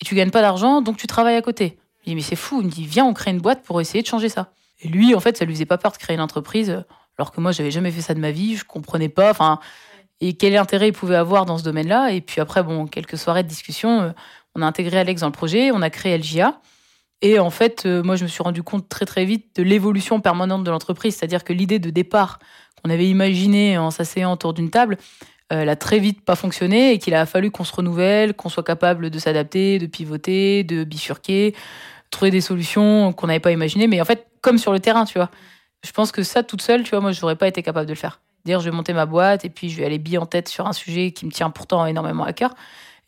et 0.00 0.04
tu 0.04 0.14
gagnes 0.14 0.30
pas 0.30 0.42
d'argent, 0.42 0.82
donc 0.82 0.96
tu 0.96 1.06
travailles 1.06 1.36
à 1.36 1.42
côté. 1.42 1.78
Il 2.04 2.10
dit 2.10 2.14
mais 2.14 2.22
c'est 2.22 2.36
fou, 2.36 2.60
il 2.60 2.66
me 2.66 2.70
dit 2.70 2.86
viens 2.86 3.04
on 3.04 3.14
crée 3.14 3.30
une 3.30 3.40
boîte 3.40 3.62
pour 3.62 3.80
essayer 3.80 4.02
de 4.02 4.06
changer 4.06 4.28
ça. 4.28 4.52
Et 4.80 4.88
lui 4.88 5.14
en 5.14 5.20
fait 5.20 5.36
ça 5.36 5.44
lui 5.44 5.54
faisait 5.54 5.66
pas 5.66 5.78
peur 5.78 5.92
de 5.92 5.96
créer 5.96 6.14
une 6.14 6.22
entreprise 6.22 6.84
alors 7.18 7.32
que 7.32 7.40
moi 7.40 7.52
j'avais 7.52 7.70
jamais 7.70 7.90
fait 7.90 8.02
ça 8.02 8.14
de 8.14 8.20
ma 8.20 8.30
vie, 8.30 8.56
je 8.56 8.64
comprenais 8.64 9.08
pas 9.08 9.30
enfin 9.30 9.58
et 10.20 10.34
quel 10.34 10.56
intérêt 10.56 10.88
il 10.88 10.92
pouvait 10.92 11.16
avoir 11.16 11.44
dans 11.44 11.58
ce 11.58 11.64
domaine-là 11.64 12.12
et 12.12 12.20
puis 12.20 12.40
après 12.40 12.62
bon 12.62 12.86
quelques 12.86 13.18
soirées 13.18 13.42
de 13.42 13.48
discussion, 13.48 14.00
euh, 14.02 14.10
on 14.54 14.62
a 14.62 14.66
intégré 14.66 14.98
Alex 14.98 15.20
dans 15.20 15.26
le 15.26 15.32
projet, 15.32 15.70
on 15.72 15.82
a 15.82 15.90
créé 15.90 16.16
LGA. 16.16 16.60
Et 17.22 17.38
en 17.38 17.50
fait, 17.50 17.84
euh, 17.86 18.02
moi, 18.02 18.16
je 18.16 18.24
me 18.24 18.28
suis 18.28 18.42
rendu 18.42 18.62
compte 18.62 18.88
très 18.88 19.06
très 19.06 19.24
vite 19.24 19.56
de 19.56 19.62
l'évolution 19.62 20.20
permanente 20.20 20.64
de 20.64 20.70
l'entreprise. 20.70 21.16
C'est-à-dire 21.16 21.44
que 21.44 21.52
l'idée 21.52 21.78
de 21.78 21.90
départ 21.90 22.38
qu'on 22.82 22.90
avait 22.90 23.08
imaginée 23.08 23.78
en 23.78 23.90
s'asseyant 23.90 24.32
autour 24.32 24.52
d'une 24.52 24.70
table, 24.70 24.98
euh, 25.52 25.62
elle 25.62 25.68
a 25.68 25.76
très 25.76 25.98
vite 25.98 26.24
pas 26.24 26.36
fonctionné 26.36 26.92
et 26.92 26.98
qu'il 26.98 27.14
a 27.14 27.24
fallu 27.24 27.50
qu'on 27.50 27.64
se 27.64 27.74
renouvelle, 27.74 28.34
qu'on 28.34 28.48
soit 28.48 28.64
capable 28.64 29.10
de 29.10 29.18
s'adapter, 29.18 29.78
de 29.78 29.86
pivoter, 29.86 30.64
de 30.64 30.84
bifurquer, 30.84 31.54
trouver 32.10 32.30
des 32.30 32.40
solutions 32.40 33.12
qu'on 33.12 33.28
n'avait 33.28 33.40
pas 33.40 33.52
imaginées. 33.52 33.86
Mais 33.86 34.00
en 34.00 34.04
fait, 34.04 34.26
comme 34.42 34.58
sur 34.58 34.72
le 34.72 34.80
terrain, 34.80 35.04
tu 35.04 35.18
vois. 35.18 35.30
Je 35.84 35.92
pense 35.92 36.10
que 36.10 36.22
ça, 36.22 36.42
toute 36.42 36.62
seule, 36.62 36.82
tu 36.82 36.90
vois, 36.90 37.00
moi, 37.00 37.12
je 37.12 37.20
n'aurais 37.20 37.36
pas 37.36 37.46
été 37.46 37.62
capable 37.62 37.86
de 37.86 37.92
le 37.92 37.98
faire. 37.98 38.20
Dire, 38.44 38.60
je 38.60 38.70
vais 38.70 38.76
monter 38.76 38.92
ma 38.92 39.06
boîte 39.06 39.44
et 39.44 39.50
puis 39.50 39.70
je 39.70 39.76
vais 39.76 39.84
aller 39.84 39.98
bille 39.98 40.18
en 40.18 40.26
tête 40.26 40.48
sur 40.48 40.66
un 40.66 40.72
sujet 40.72 41.12
qui 41.12 41.26
me 41.26 41.30
tient 41.30 41.50
pourtant 41.50 41.86
énormément 41.86 42.24
à 42.24 42.32
cœur. 42.32 42.54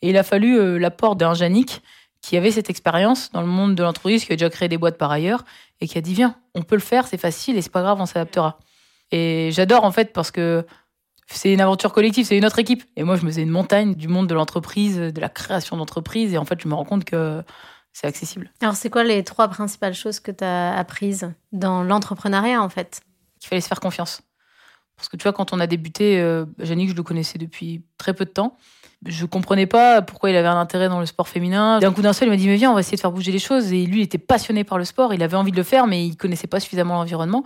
Et 0.01 0.09
il 0.09 0.17
a 0.17 0.23
fallu 0.23 0.57
euh, 0.57 0.77
l'apport 0.77 1.15
d'un 1.15 1.33
Yannick 1.33 1.81
qui 2.21 2.37
avait 2.37 2.51
cette 2.51 2.69
expérience 2.69 3.31
dans 3.31 3.41
le 3.41 3.47
monde 3.47 3.75
de 3.75 3.83
l'entreprise, 3.83 4.25
qui 4.25 4.33
a 4.33 4.35
déjà 4.35 4.49
créé 4.49 4.67
des 4.67 4.77
boîtes 4.77 4.97
par 4.97 5.11
ailleurs, 5.11 5.45
et 5.81 5.87
qui 5.87 5.97
a 5.97 6.01
dit 6.01 6.13
viens, 6.13 6.35
on 6.55 6.61
peut 6.61 6.75
le 6.75 6.81
faire, 6.81 7.07
c'est 7.07 7.17
facile 7.17 7.57
et 7.57 7.61
c'est 7.61 7.71
pas 7.71 7.81
grave, 7.81 7.99
on 7.99 8.05
s'adaptera. 8.05 8.59
Et 9.11 9.49
j'adore 9.51 9.85
en 9.85 9.91
fait 9.91 10.13
parce 10.13 10.31
que 10.31 10.65
c'est 11.27 11.53
une 11.53 11.61
aventure 11.61 11.93
collective, 11.93 12.25
c'est 12.25 12.37
une 12.37 12.45
autre 12.45 12.59
équipe. 12.59 12.83
Et 12.95 13.03
moi, 13.03 13.15
je 13.15 13.23
me 13.23 13.29
faisais 13.29 13.43
une 13.43 13.51
montagne 13.51 13.93
du 13.93 14.07
monde 14.07 14.27
de 14.27 14.33
l'entreprise, 14.33 14.97
de 14.97 15.21
la 15.21 15.29
création 15.29 15.77
d'entreprise, 15.77 16.33
et 16.33 16.37
en 16.37 16.45
fait, 16.45 16.59
je 16.61 16.67
me 16.67 16.73
rends 16.73 16.85
compte 16.85 17.05
que 17.05 17.43
c'est 17.93 18.07
accessible. 18.07 18.51
Alors, 18.61 18.75
c'est 18.75 18.89
quoi 18.89 19.03
les 19.03 19.23
trois 19.23 19.47
principales 19.47 19.93
choses 19.93 20.19
que 20.19 20.31
tu 20.31 20.43
as 20.43 20.75
apprises 20.75 21.31
dans 21.51 21.83
l'entrepreneuriat 21.83 22.61
en 22.61 22.69
fait? 22.69 23.01
Qu'il 23.39 23.47
fallait 23.49 23.61
se 23.61 23.67
faire 23.67 23.79
confiance. 23.79 24.21
Parce 24.95 25.07
que 25.07 25.17
tu 25.17 25.23
vois, 25.23 25.33
quand 25.33 25.53
on 25.53 25.59
a 25.59 25.67
débuté, 25.67 26.19
euh, 26.19 26.45
je 26.57 26.73
le 26.73 27.03
connaissais 27.03 27.37
depuis 27.37 27.85
très 27.97 28.13
peu 28.13 28.25
de 28.25 28.31
temps 28.31 28.57
je 29.05 29.25
comprenais 29.25 29.65
pas 29.65 30.01
pourquoi 30.01 30.29
il 30.29 30.35
avait 30.35 30.47
un 30.47 30.59
intérêt 30.59 30.89
dans 30.89 30.99
le 30.99 31.05
sport 31.05 31.27
féminin. 31.27 31.79
D'un 31.79 31.91
coup 31.91 32.01
d'un 32.01 32.13
seul, 32.13 32.27
il 32.27 32.31
m'a 32.31 32.37
dit 32.37 32.47
mais 32.47 32.55
viens, 32.55 32.71
on 32.71 32.73
va 32.73 32.81
essayer 32.81 32.97
de 32.97 33.01
faire 33.01 33.11
bouger 33.11 33.31
les 33.31 33.39
choses. 33.39 33.71
Et 33.71 33.85
lui, 33.85 34.01
il 34.01 34.03
était 34.03 34.17
passionné 34.17 34.63
par 34.63 34.77
le 34.77 34.85
sport, 34.85 35.13
il 35.13 35.23
avait 35.23 35.37
envie 35.37 35.51
de 35.51 35.57
le 35.57 35.63
faire, 35.63 35.87
mais 35.87 36.05
il 36.05 36.17
connaissait 36.17 36.47
pas 36.47 36.59
suffisamment 36.59 36.95
l'environnement. 36.95 37.43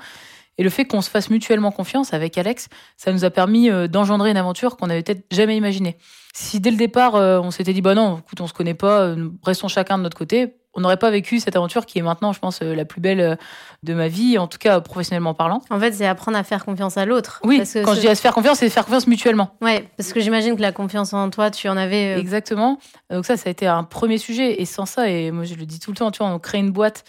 Et 0.57 0.63
le 0.63 0.69
fait 0.69 0.85
qu'on 0.85 1.01
se 1.01 1.09
fasse 1.09 1.29
mutuellement 1.29 1.71
confiance 1.71 2.13
avec 2.13 2.37
Alex, 2.37 2.69
ça 2.95 3.11
nous 3.11 3.25
a 3.25 3.31
permis 3.31 3.69
euh, 3.69 3.87
d'engendrer 3.87 4.29
une 4.29 4.37
aventure 4.37 4.77
qu'on 4.77 4.87
n'avait 4.87 5.01
peut-être 5.01 5.25
jamais 5.31 5.57
imaginée. 5.57 5.97
Si 6.33 6.59
dès 6.59 6.71
le 6.71 6.77
départ, 6.77 7.15
euh, 7.15 7.39
on 7.39 7.51
s'était 7.51 7.73
dit 7.73 7.81
bah 7.81 7.95
non, 7.95 8.19
écoute, 8.19 8.39
on 8.41 8.47
se 8.47 8.53
connaît 8.53 8.73
pas, 8.75 9.01
euh, 9.01 9.29
restons 9.43 9.67
chacun 9.67 9.97
de 9.97 10.03
notre 10.03 10.17
côté, 10.17 10.55
on 10.75 10.81
n'aurait 10.81 10.97
pas 10.97 11.11
vécu 11.11 11.39
cette 11.39 11.55
aventure 11.55 11.85
qui 11.85 11.99
est 11.99 12.01
maintenant, 12.01 12.33
je 12.33 12.39
pense, 12.39 12.61
euh, 12.61 12.73
la 12.73 12.85
plus 12.85 12.99
belle 12.99 13.19
euh, 13.19 13.35
de 13.83 13.93
ma 13.93 14.07
vie, 14.07 14.37
en 14.37 14.47
tout 14.47 14.57
cas 14.57 14.81
professionnellement 14.81 15.33
parlant. 15.33 15.61
En 15.69 15.79
fait, 15.79 15.93
c'est 15.93 16.07
apprendre 16.07 16.37
à 16.37 16.43
faire 16.43 16.65
confiance 16.65 16.97
à 16.97 17.05
l'autre. 17.05 17.39
Oui, 17.43 17.61
quand 17.83 17.93
je 17.93 17.99
dis 17.99 18.07
à 18.07 18.15
se 18.15 18.21
faire 18.21 18.33
confiance, 18.33 18.57
c'est 18.57 18.69
faire 18.69 18.85
confiance 18.85 19.07
mutuellement. 19.07 19.55
Ouais, 19.61 19.87
parce 19.97 20.13
que 20.13 20.19
j'imagine 20.19 20.55
que 20.55 20.61
la 20.61 20.71
confiance 20.71 21.13
en 21.13 21.29
toi, 21.29 21.51
tu 21.51 21.69
en 21.69 21.77
avais. 21.77 22.15
Euh, 22.15 22.19
Exactement. 22.19 22.79
Donc 23.11 23.25
ça, 23.25 23.37
ça 23.37 23.49
a 23.49 23.51
été 23.51 23.67
un 23.67 23.83
premier 23.83 24.17
sujet. 24.17 24.61
Et 24.61 24.65
sans 24.65 24.85
ça, 24.85 25.07
et 25.09 25.31
moi 25.31 25.43
je 25.43 25.55
le 25.55 25.65
dis 25.65 25.79
tout 25.79 25.91
le 25.91 25.97
temps, 25.97 26.09
tu 26.11 26.19
vois, 26.19 26.27
on 26.27 26.39
crée 26.39 26.57
une 26.57 26.71
boîte 26.71 27.03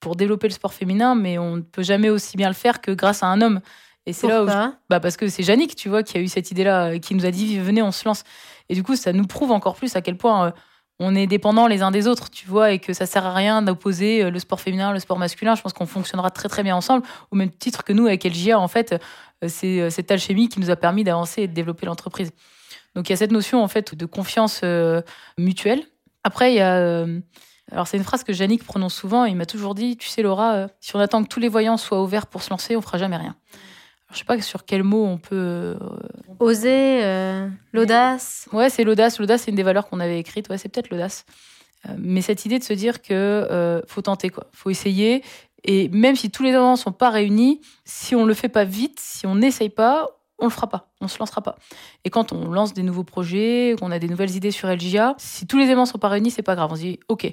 pour 0.00 0.16
développer 0.16 0.48
le 0.48 0.54
sport 0.54 0.72
féminin, 0.72 1.14
mais 1.14 1.36
on 1.36 1.56
ne 1.56 1.60
peut 1.60 1.82
jamais 1.82 2.08
aussi 2.08 2.38
bien 2.38 2.48
le 2.48 2.54
faire 2.54 2.80
que 2.80 2.90
grâce 2.90 3.22
à 3.22 3.26
un 3.26 3.42
homme. 3.42 3.60
Et 4.06 4.14
c'est 4.14 4.28
là 4.28 4.42
où 4.42 4.46
bah 4.88 4.98
parce 4.98 5.18
que 5.18 5.28
c'est 5.28 5.42
Yannick, 5.42 5.76
tu 5.76 5.90
vois, 5.90 6.02
qui 6.02 6.16
a 6.16 6.20
eu 6.22 6.28
cette 6.28 6.50
idée-là, 6.50 6.98
qui 6.98 7.14
nous 7.14 7.26
a 7.26 7.30
dit 7.30 7.58
venez, 7.58 7.82
on 7.82 7.92
se 7.92 8.06
lance. 8.06 8.24
Et 8.70 8.74
du 8.74 8.82
coup, 8.82 8.96
ça 8.96 9.12
nous 9.12 9.26
prouve 9.26 9.50
encore 9.50 9.76
plus 9.76 9.94
à 9.94 10.00
quel 10.00 10.16
point 10.16 10.54
on 11.00 11.14
est 11.14 11.26
dépendants 11.26 11.66
les 11.66 11.82
uns 11.82 11.90
des 11.90 12.06
autres, 12.06 12.30
tu 12.30 12.46
vois, 12.46 12.72
et 12.72 12.78
que 12.78 12.92
ça 12.92 13.06
sert 13.06 13.24
à 13.24 13.32
rien 13.32 13.62
d'opposer 13.62 14.22
euh, 14.22 14.30
le 14.30 14.38
sport 14.38 14.60
féminin, 14.60 14.92
le 14.92 15.00
sport 15.00 15.18
masculin. 15.18 15.54
Je 15.54 15.62
pense 15.62 15.72
qu'on 15.72 15.86
fonctionnera 15.86 16.30
très 16.30 16.48
très 16.50 16.62
bien 16.62 16.76
ensemble, 16.76 17.04
au 17.30 17.36
même 17.36 17.50
titre 17.50 17.82
que 17.84 17.94
nous 17.94 18.06
avec 18.06 18.22
LGA, 18.22 18.58
en 18.58 18.68
fait, 18.68 18.92
euh, 19.42 19.48
c'est 19.48 19.80
euh, 19.80 19.90
cette 19.90 20.10
alchimie 20.10 20.50
qui 20.50 20.60
nous 20.60 20.70
a 20.70 20.76
permis 20.76 21.02
d'avancer 21.02 21.42
et 21.42 21.48
de 21.48 21.54
développer 21.54 21.86
l'entreprise. 21.86 22.32
Donc 22.94 23.08
il 23.08 23.12
y 23.12 23.14
a 23.14 23.16
cette 23.16 23.32
notion 23.32 23.62
en 23.62 23.68
fait 23.68 23.94
de 23.94 24.04
confiance 24.04 24.62
mutuelle. 25.38 25.84
Après, 26.24 26.52
il 26.52 26.56
y 26.56 26.60
a 26.60 27.06
alors 27.70 27.86
c'est 27.86 27.96
une 27.96 28.02
phrase 28.02 28.24
que 28.24 28.32
Yannick 28.32 28.64
prononce 28.64 28.94
souvent. 28.94 29.26
il 29.26 29.36
m'a 29.36 29.46
toujours 29.46 29.76
dit, 29.76 29.96
tu 29.96 30.08
sais 30.08 30.22
Laura, 30.22 30.66
si 30.80 30.96
on 30.96 30.98
attend 30.98 31.22
que 31.22 31.28
tous 31.28 31.38
les 31.38 31.46
voyants 31.46 31.76
soient 31.76 32.02
ouverts 32.02 32.26
pour 32.26 32.42
se 32.42 32.50
lancer, 32.50 32.74
on 32.74 32.80
fera 32.80 32.98
jamais 32.98 33.16
rien. 33.16 33.36
Je 34.12 34.18
sais 34.18 34.24
pas 34.24 34.40
sur 34.40 34.64
quel 34.64 34.82
mot 34.82 35.04
on 35.04 35.18
peut. 35.18 35.36
Euh, 35.36 35.76
Oser, 36.38 37.04
euh, 37.04 37.48
l'audace. 37.72 38.48
Ouais, 38.52 38.68
c'est 38.70 38.84
l'audace. 38.84 39.18
L'audace, 39.18 39.42
c'est 39.42 39.50
une 39.50 39.56
des 39.56 39.62
valeurs 39.62 39.88
qu'on 39.88 40.00
avait 40.00 40.18
écrites. 40.18 40.48
Ouais, 40.48 40.58
c'est 40.58 40.68
peut-être 40.68 40.90
l'audace. 40.90 41.24
Euh, 41.88 41.94
mais 41.98 42.20
cette 42.20 42.44
idée 42.44 42.58
de 42.58 42.64
se 42.64 42.72
dire 42.72 43.02
que 43.02 43.82
faut 43.86 44.02
tenter, 44.02 44.30
quoi. 44.30 44.46
Faut 44.52 44.70
essayer. 44.70 45.22
Et 45.64 45.88
même 45.90 46.16
si 46.16 46.30
tous 46.30 46.42
les 46.42 46.50
éléments 46.50 46.76
sont 46.76 46.92
pas 46.92 47.10
réunis, 47.10 47.60
si 47.84 48.14
on 48.14 48.24
le 48.24 48.34
fait 48.34 48.48
pas 48.48 48.64
vite, 48.64 48.98
si 48.98 49.26
on 49.26 49.34
n'essaye 49.34 49.68
pas, 49.68 50.08
on 50.38 50.46
le 50.46 50.50
fera 50.50 50.68
pas, 50.68 50.90
on 51.00 51.08
se 51.08 51.18
lancera 51.18 51.42
pas. 51.42 51.56
Et 52.04 52.10
quand 52.10 52.32
on 52.32 52.50
lance 52.50 52.72
des 52.72 52.82
nouveaux 52.82 53.04
projets, 53.04 53.76
qu'on 53.78 53.90
a 53.90 53.98
des 53.98 54.08
nouvelles 54.08 54.34
idées 54.34 54.50
sur 54.50 54.68
LGA, 54.68 55.14
si 55.18 55.46
tous 55.46 55.58
les 55.58 55.66
éléments 55.66 55.86
sont 55.86 55.98
pas 55.98 56.08
réunis, 56.08 56.30
c'est 56.30 56.42
pas 56.42 56.54
grave. 56.54 56.70
On 56.72 56.76
se 56.76 56.80
dit, 56.80 57.00
ok, 57.08 57.32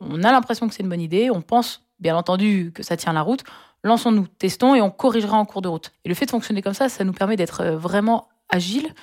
on 0.00 0.22
a 0.24 0.32
l'impression 0.32 0.68
que 0.68 0.74
c'est 0.74 0.82
une 0.82 0.88
bonne 0.88 1.00
idée, 1.00 1.30
on 1.30 1.42
pense 1.42 1.86
bien 2.00 2.16
entendu 2.16 2.72
que 2.74 2.82
ça 2.82 2.96
tient 2.96 3.12
la 3.12 3.22
route, 3.22 3.44
lançons-nous, 3.84 4.26
testons 4.26 4.74
et 4.74 4.80
on 4.80 4.90
corrigera 4.90 5.36
en 5.36 5.44
cours 5.44 5.62
de 5.62 5.68
route. 5.68 5.92
Et 6.04 6.08
le 6.08 6.14
fait 6.14 6.26
de 6.26 6.30
fonctionner 6.30 6.62
comme 6.62 6.74
ça, 6.74 6.88
ça 6.88 7.04
nous 7.04 7.12
permet 7.12 7.36
d'être 7.36 7.62
euh, 7.62 7.76
vraiment 7.76 8.28
agile, 8.48 8.94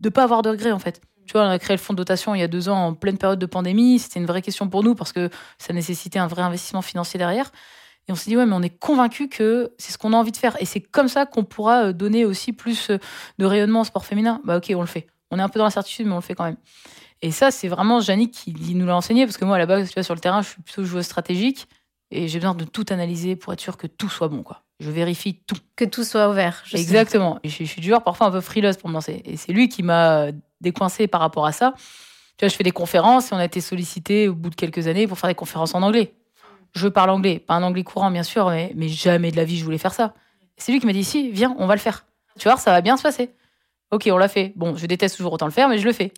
de 0.00 0.08
pas 0.08 0.22
avoir 0.22 0.42
de 0.42 0.50
regrets 0.50 0.72
en 0.72 0.78
fait. 0.78 1.00
Tu 1.26 1.32
vois, 1.32 1.42
on 1.42 1.50
a 1.50 1.58
créé 1.58 1.76
le 1.76 1.80
fonds 1.80 1.92
de 1.92 1.98
dotation 1.98 2.34
il 2.34 2.40
y 2.40 2.42
a 2.42 2.48
deux 2.48 2.68
ans 2.68 2.86
en 2.86 2.94
pleine 2.94 3.16
période 3.16 3.38
de 3.38 3.46
pandémie. 3.46 3.98
C'était 3.98 4.18
une 4.18 4.26
vraie 4.26 4.42
question 4.42 4.68
pour 4.68 4.82
nous 4.82 4.94
parce 4.94 5.12
que 5.12 5.30
ça 5.58 5.72
nécessitait 5.72 6.18
un 6.18 6.26
vrai 6.26 6.42
investissement 6.42 6.82
financier 6.82 7.18
derrière. 7.18 7.52
Et 8.08 8.12
on 8.12 8.16
s'est 8.16 8.30
dit, 8.30 8.36
ouais, 8.36 8.46
mais 8.46 8.56
on 8.56 8.62
est 8.62 8.76
convaincu 8.76 9.28
que 9.28 9.72
c'est 9.78 9.92
ce 9.92 9.98
qu'on 9.98 10.12
a 10.12 10.16
envie 10.16 10.32
de 10.32 10.36
faire. 10.36 10.60
Et 10.60 10.64
c'est 10.64 10.80
comme 10.80 11.06
ça 11.06 11.26
qu'on 11.26 11.44
pourra 11.44 11.84
euh, 11.84 11.92
donner 11.92 12.24
aussi 12.24 12.52
plus 12.52 12.90
euh, 12.90 12.98
de 13.38 13.44
rayonnement 13.44 13.82
au 13.82 13.84
sport 13.84 14.04
féminin. 14.04 14.40
Bah, 14.44 14.56
ok, 14.56 14.72
on 14.74 14.80
le 14.80 14.86
fait. 14.86 15.06
On 15.30 15.38
est 15.38 15.42
un 15.42 15.48
peu 15.48 15.60
dans 15.60 15.66
l'incertitude, 15.66 16.06
mais 16.06 16.12
on 16.14 16.16
le 16.16 16.22
fait 16.22 16.34
quand 16.34 16.44
même. 16.44 16.56
Et 17.22 17.30
ça, 17.30 17.50
c'est 17.50 17.68
vraiment 17.68 18.00
Jannick 18.00 18.32
qui 18.32 18.74
nous 18.74 18.86
l'a 18.86 18.96
enseigné 18.96 19.26
parce 19.26 19.36
que 19.36 19.44
moi, 19.44 19.56
à 19.56 19.58
la 19.58 19.66
base, 19.66 19.88
tu 19.88 19.94
vois, 19.94 20.02
sur 20.02 20.14
le 20.14 20.20
terrain, 20.20 20.42
je 20.42 20.48
suis 20.48 20.62
plutôt 20.62 20.84
joueuse 20.84 21.04
stratégique. 21.04 21.68
Et 22.10 22.28
j'ai 22.28 22.38
besoin 22.38 22.54
de 22.54 22.64
tout 22.64 22.86
analyser 22.90 23.36
pour 23.36 23.52
être 23.52 23.60
sûr 23.60 23.76
que 23.76 23.86
tout 23.86 24.08
soit 24.08 24.28
bon, 24.28 24.42
quoi. 24.42 24.62
Je 24.80 24.90
vérifie 24.90 25.34
tout. 25.46 25.56
Que 25.76 25.84
tout 25.84 26.04
soit 26.04 26.28
ouvert. 26.28 26.64
Exactement. 26.72 27.38
Je, 27.44 27.50
je, 27.50 27.64
suis 27.64 27.80
du 27.80 27.88
genre 27.88 28.02
parfois 28.02 28.28
un 28.28 28.30
peu 28.30 28.40
frileuse 28.40 28.76
pour 28.76 28.88
me 28.88 28.94
lancer. 28.94 29.22
Et 29.24 29.36
c'est 29.36 29.52
lui 29.52 29.68
qui 29.68 29.82
m'a 29.82 30.28
décoincé 30.60 31.06
par 31.06 31.20
rapport 31.20 31.46
à 31.46 31.52
ça. 31.52 31.74
Tu 32.36 32.44
vois, 32.44 32.48
je 32.48 32.56
fais 32.56 32.64
des 32.64 32.70
conférences 32.70 33.30
et 33.30 33.34
on 33.34 33.38
a 33.38 33.44
été 33.44 33.60
sollicité 33.60 34.28
au 34.28 34.34
bout 34.34 34.48
de 34.50 34.54
quelques 34.54 34.86
années 34.86 35.06
pour 35.06 35.18
faire 35.18 35.28
des 35.28 35.34
conférences 35.34 35.74
en 35.74 35.82
anglais. 35.82 36.14
Je 36.72 36.88
parle 36.88 37.10
anglais, 37.10 37.38
pas 37.38 37.54
un 37.54 37.62
anglais 37.62 37.82
courant 37.82 38.10
bien 38.10 38.22
sûr, 38.22 38.48
mais, 38.48 38.72
mais 38.76 38.88
jamais 38.88 39.30
de 39.30 39.36
la 39.36 39.44
vie 39.44 39.58
je 39.58 39.64
voulais 39.64 39.78
faire 39.78 39.92
ça. 39.92 40.14
C'est 40.56 40.72
lui 40.72 40.80
qui 40.80 40.86
m'a 40.86 40.92
dit 40.92 41.04
si, 41.04 41.30
viens, 41.30 41.54
on 41.58 41.66
va 41.66 41.74
le 41.74 41.80
faire. 41.80 42.06
Tu 42.38 42.48
vois, 42.48 42.56
ça 42.56 42.70
va 42.70 42.80
bien 42.80 42.96
se 42.96 43.02
passer. 43.02 43.34
Ok, 43.90 44.08
on 44.10 44.16
l'a 44.16 44.28
fait. 44.28 44.52
Bon, 44.56 44.76
je 44.76 44.86
déteste 44.86 45.16
toujours 45.16 45.32
autant 45.32 45.46
le 45.46 45.52
faire, 45.52 45.68
mais 45.68 45.78
je 45.78 45.84
le 45.84 45.92
fais. 45.92 46.12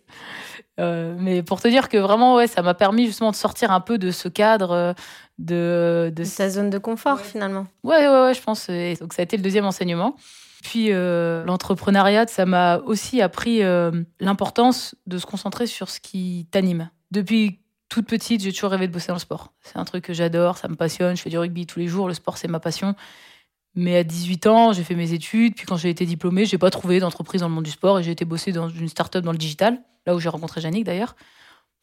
Euh, 0.79 1.15
mais 1.19 1.43
pour 1.43 1.61
te 1.61 1.67
dire 1.67 1.87
que 1.89 1.97
vraiment, 1.97 2.35
ouais, 2.35 2.47
ça 2.47 2.61
m'a 2.61 2.73
permis 2.73 3.05
justement 3.05 3.31
de 3.31 3.35
sortir 3.35 3.71
un 3.71 3.79
peu 3.79 3.97
de 3.97 4.11
ce 4.11 4.27
cadre, 4.27 4.71
euh, 4.71 4.93
de, 5.37 6.11
de... 6.15 6.23
sa 6.23 6.49
zone 6.49 6.69
de 6.69 6.77
confort 6.77 7.19
finalement. 7.19 7.67
Ouais, 7.83 8.07
ouais, 8.07 8.23
ouais, 8.23 8.33
je 8.33 8.41
pense. 8.41 8.69
donc 8.99 9.13
ça 9.13 9.21
a 9.21 9.23
été 9.23 9.37
le 9.37 9.43
deuxième 9.43 9.65
enseignement. 9.65 10.15
Puis 10.63 10.87
euh, 10.91 11.43
l'entrepreneuriat, 11.45 12.27
ça 12.27 12.45
m'a 12.45 12.77
aussi 12.79 13.21
appris 13.21 13.61
l'importance 14.19 14.95
de 15.07 15.17
se 15.17 15.25
concentrer 15.25 15.67
sur 15.67 15.89
ce 15.89 15.99
qui 15.99 16.47
t'anime. 16.51 16.89
Depuis 17.11 17.59
toute 17.89 18.07
petite, 18.07 18.41
j'ai 18.41 18.51
toujours 18.51 18.71
rêvé 18.71 18.87
de 18.87 18.93
bosser 18.93 19.09
dans 19.09 19.15
le 19.15 19.19
sport. 19.19 19.53
C'est 19.61 19.77
un 19.77 19.85
truc 19.85 20.05
que 20.05 20.13
j'adore, 20.13 20.57
ça 20.57 20.67
me 20.67 20.75
passionne. 20.75 21.15
Je 21.15 21.21
fais 21.21 21.29
du 21.29 21.37
rugby 21.37 21.67
tous 21.67 21.79
les 21.79 21.87
jours, 21.87 22.07
le 22.07 22.15
sport 22.15 22.37
c'est 22.37 22.47
ma 22.47 22.59
passion. 22.59 22.95
Mais 23.75 23.97
à 23.97 24.03
18 24.03 24.47
ans, 24.47 24.73
j'ai 24.73 24.83
fait 24.83 24.95
mes 24.95 25.13
études. 25.13 25.55
Puis 25.55 25.65
quand 25.65 25.77
j'ai 25.77 25.89
été 25.89 26.05
diplômée, 26.05 26.45
j'ai 26.45 26.57
pas 26.57 26.69
trouvé 26.69 26.99
d'entreprise 26.99 27.41
dans 27.41 27.47
le 27.47 27.55
monde 27.55 27.63
du 27.63 27.71
sport 27.71 27.99
et 27.99 28.03
j'ai 28.03 28.11
été 28.11 28.25
bosser 28.25 28.51
dans 28.51 28.69
une 28.69 28.87
start-up 28.87 29.23
dans 29.23 29.31
le 29.31 29.37
digital, 29.37 29.81
là 30.05 30.15
où 30.15 30.19
j'ai 30.19 30.29
rencontré 30.29 30.61
Yannick 30.61 30.83
d'ailleurs. 30.83 31.15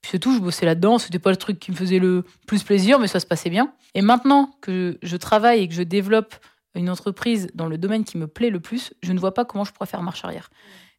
Puis 0.02 0.12
c'est 0.12 0.18
tout, 0.18 0.34
je 0.34 0.40
bossais 0.40 0.66
là-dedans. 0.66 0.98
C'était 0.98 1.18
pas 1.18 1.30
le 1.30 1.36
truc 1.36 1.58
qui 1.58 1.72
me 1.72 1.76
faisait 1.76 1.98
le 1.98 2.24
plus 2.46 2.62
plaisir, 2.62 2.98
mais 2.98 3.06
ça 3.06 3.20
se 3.20 3.26
passait 3.26 3.50
bien. 3.50 3.72
Et 3.94 4.02
maintenant 4.02 4.54
que 4.60 4.98
je 5.02 5.16
travaille 5.16 5.62
et 5.62 5.68
que 5.68 5.74
je 5.74 5.82
développe 5.82 6.34
une 6.74 6.88
entreprise 6.88 7.48
dans 7.54 7.66
le 7.66 7.78
domaine 7.78 8.04
qui 8.04 8.16
me 8.16 8.26
plaît 8.26 8.50
le 8.50 8.60
plus, 8.60 8.94
je 9.02 9.12
ne 9.12 9.18
vois 9.18 9.34
pas 9.34 9.44
comment 9.44 9.64
je 9.64 9.72
pourrais 9.72 9.88
faire 9.88 10.02
marche 10.02 10.24
arrière. 10.24 10.50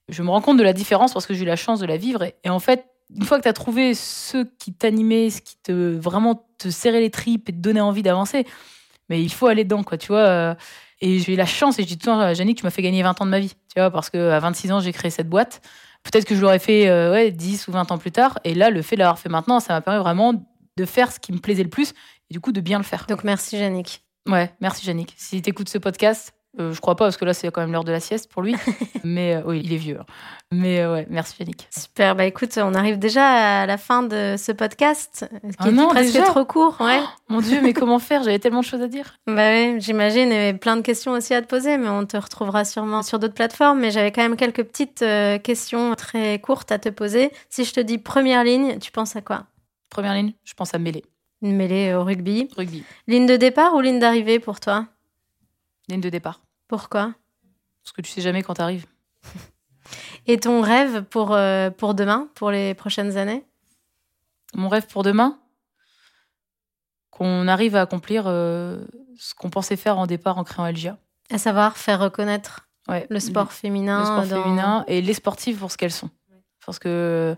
Je 0.10 0.22
me 0.24 0.30
rends 0.30 0.42
compte 0.42 0.58
de 0.58 0.64
la 0.64 0.74
différence 0.74 1.14
parce 1.14 1.26
que 1.26 1.34
j'ai 1.34 1.44
eu 1.44 1.48
la 1.48 1.56
chance 1.56 1.80
de 1.80 1.86
la 1.86 1.98
vivre. 1.98 2.24
Et, 2.44 2.50
en 2.50 2.60
fait, 2.60 2.86
une 3.16 3.24
fois 3.24 3.38
que 3.38 3.44
tu 3.44 3.50
as 3.50 3.54
trouvé 3.54 3.94
ce 3.94 4.46
qui 4.60 4.74
t'animait, 4.74 5.30
ce 5.30 5.42
qui 5.42 5.56
te 5.64 5.72
vraiment 5.72 6.46
te 6.58 6.70
serrait 6.70 7.00
les 7.00 7.10
tripes 7.10 7.50
et 7.50 7.54
te 7.54 7.58
donnait 7.58 7.82
envie 7.82 8.04
d'avancer, 8.04 8.46
mais 9.12 9.22
il 9.22 9.32
faut 9.32 9.48
aller 9.48 9.66
dedans, 9.66 9.84
quoi, 9.84 9.98
tu 9.98 10.08
vois. 10.08 10.20
Euh, 10.20 10.56
et 11.02 11.20
j'ai 11.20 11.34
eu 11.34 11.36
la 11.36 11.46
chance, 11.46 11.78
et 11.80 11.84
je 11.84 11.88
dis 11.88 11.98
tout 11.98 12.10
le 12.10 12.16
temps 12.16 12.34
Jannick, 12.34 12.58
tu 12.58 12.64
m'as 12.64 12.70
fait 12.70 12.82
gagner 12.82 13.04
20 13.04 13.22
ans 13.22 13.26
de 13.26 13.30
ma 13.32 13.40
vie, 13.40 13.50
tu 13.50 13.80
vois, 13.80 13.92
parce 13.92 14.10
qu'à 14.10 14.40
26 14.40 14.72
ans, 14.72 14.80
j'ai 14.80 14.94
créé 14.94 15.12
cette 15.12 15.28
boîte. 15.28 15.62
Peut-être 16.04 16.26
que 16.26 16.34
je 16.34 16.42
l'aurais 16.42 16.60
fait 16.60 16.88
euh, 16.88 17.12
ouais, 17.12 17.32
10 17.32 17.68
ou 17.68 17.74
20 17.74 17.92
ans 17.92 17.98
plus 17.98 18.12
tard. 18.12 18.40
Et 18.46 18.54
là, 18.54 18.70
le 18.70 18.82
fait 18.82 18.96
de 18.96 19.02
l'avoir 19.02 19.20
fait 19.20 19.28
maintenant, 19.28 19.60
ça 19.60 19.74
m'a 19.74 19.82
permis 19.82 20.00
vraiment 20.00 20.34
de 20.78 20.86
faire 20.86 21.12
ce 21.12 21.20
qui 21.20 21.34
me 21.34 21.40
plaisait 21.40 21.64
le 21.64 21.70
plus 21.70 21.94
et 22.30 22.34
du 22.34 22.40
coup 22.40 22.54
de 22.54 22.62
bien 22.62 22.78
le 22.78 22.86
faire. 22.86 23.06
Donc 23.10 23.26
merci 23.26 23.60
Jannick. 23.60 24.02
Ouais, 24.28 24.52
merci 24.62 24.86
Jannick. 24.86 25.14
Si 25.18 25.42
tu 25.42 25.50
écoutes 25.50 25.70
ce 25.70 25.78
podcast, 25.78 26.34
euh, 26.60 26.74
je 26.74 26.82
crois 26.82 26.96
pas, 26.96 27.06
parce 27.06 27.16
que 27.16 27.24
là, 27.24 27.34
c'est 27.34 27.50
quand 27.50 27.62
même 27.62 27.72
l'heure 27.72 27.86
de 27.86 27.92
la 27.92 28.02
sieste 28.02 28.30
pour 28.30 28.42
lui. 28.42 28.56
mais 29.06 29.36
euh, 29.36 29.42
oui, 29.46 29.62
il 29.64 29.72
est 29.72 29.78
vieux. 29.78 30.00
Hein. 30.00 30.06
Mais 30.52 30.82
euh, 30.82 30.94
ouais, 30.94 31.08
merci 31.10 31.36
Yannick. 31.40 31.68
Super. 31.70 32.14
Bah 32.16 32.26
écoute, 32.26 32.58
on 32.58 32.74
arrive 32.74 33.00
déjà 33.00 33.62
à 33.62 33.66
la 33.66 33.78
fin 33.78 34.04
de 34.04 34.36
ce 34.38 34.52
podcast, 34.52 35.30
qui 35.42 35.56
ah 35.60 35.70
est 35.70 35.88
presque 35.88 36.24
trop 36.24 36.44
court. 36.44 36.76
Ouais. 36.82 37.00
Oh, 37.02 37.08
mon 37.30 37.42
Dieu, 37.42 37.62
mais 37.64 37.72
comment 37.74 38.00
faire? 38.00 38.24
J'avais 38.24 38.40
tellement 38.40 38.60
de 38.60 38.66
choses 38.66 38.82
à 38.82 38.90
dire. 38.90 39.16
Bah 39.28 39.52
oui, 39.52 39.80
j'imagine. 39.80 40.32
Et 40.32 40.54
plein 40.54 40.76
de 40.76 40.82
questions 40.82 41.14
aussi 41.14 41.34
à 41.34 41.42
te 41.42 41.48
poser, 41.48 41.78
mais 41.78 41.88
on 41.88 42.06
te 42.06 42.18
retrouvera 42.18 42.66
sûrement 42.66 43.02
sur 43.02 43.18
d'autres 43.18 43.34
plateformes. 43.34 43.80
Mais 43.80 43.92
j'avais 43.92 44.12
quand 44.12 44.22
même 44.22 44.36
quelques 44.36 44.64
petites 44.64 45.06
questions 45.44 45.96
très 45.96 46.40
courtes 46.40 46.72
à 46.74 46.80
te 46.80 46.90
poser. 46.90 47.32
Si 47.50 47.64
je 47.64 47.74
te 47.74 47.80
dis 47.80 47.98
première 47.98 48.44
ligne, 48.44 48.78
tu 48.80 48.92
penses 48.92 49.16
à 49.16 49.22
quoi? 49.22 49.46
Première 49.90 50.14
ligne, 50.14 50.34
je 50.44 50.54
pense 50.54 50.74
à 50.74 50.80
mêlée. 50.80 51.06
Une 51.42 51.56
mêlée 51.56 51.94
au 51.94 52.04
rugby. 52.04 52.50
Rugby. 52.58 52.84
Ligne 53.08 53.26
de 53.26 53.38
départ 53.38 53.74
ou 53.74 53.80
ligne 53.80 54.00
d'arrivée 54.00 54.40
pour 54.40 54.60
toi? 54.60 54.88
Ligne 55.88 56.02
de 56.02 56.10
départ. 56.10 56.42
Pourquoi? 56.68 57.14
Parce 57.84 57.94
que 57.94 58.02
tu 58.02 58.12
sais 58.12 58.22
jamais 58.22 58.44
quand 58.44 58.56
tu 58.56 58.62
arrives. 58.62 58.86
Et 60.28 60.38
ton 60.38 60.62
rêve 60.62 61.04
pour, 61.04 61.34
euh, 61.34 61.70
pour 61.70 61.94
demain, 61.94 62.30
pour 62.36 62.52
les 62.52 62.74
prochaines 62.74 63.18
années? 63.18 63.44
Mon 64.54 64.70
rêve 64.70 64.88
pour 64.88 65.04
demain? 65.04 65.40
Qu'on 67.10 67.48
arrive 67.48 67.76
à 67.76 67.82
accomplir 67.82 68.24
euh, 68.28 68.86
ce 69.18 69.34
qu'on 69.34 69.50
pensait 69.50 69.76
faire 69.76 69.98
en 69.98 70.08
départ 70.08 70.38
en 70.38 70.44
créant 70.44 70.70
LGA. 70.70 70.98
À 71.32 71.38
savoir 71.38 71.78
faire 71.78 72.00
reconnaître 72.00 72.68
le 73.10 73.20
sport 73.20 73.52
féminin. 73.52 74.00
Le 74.00 74.06
sport 74.06 74.44
féminin 74.44 74.84
et 74.88 75.02
les 75.02 75.14
sportives 75.14 75.58
pour 75.58 75.72
ce 75.72 75.78
qu'elles 75.78 75.92
sont. 75.92 76.10
Parce 76.66 76.80
que 76.80 77.36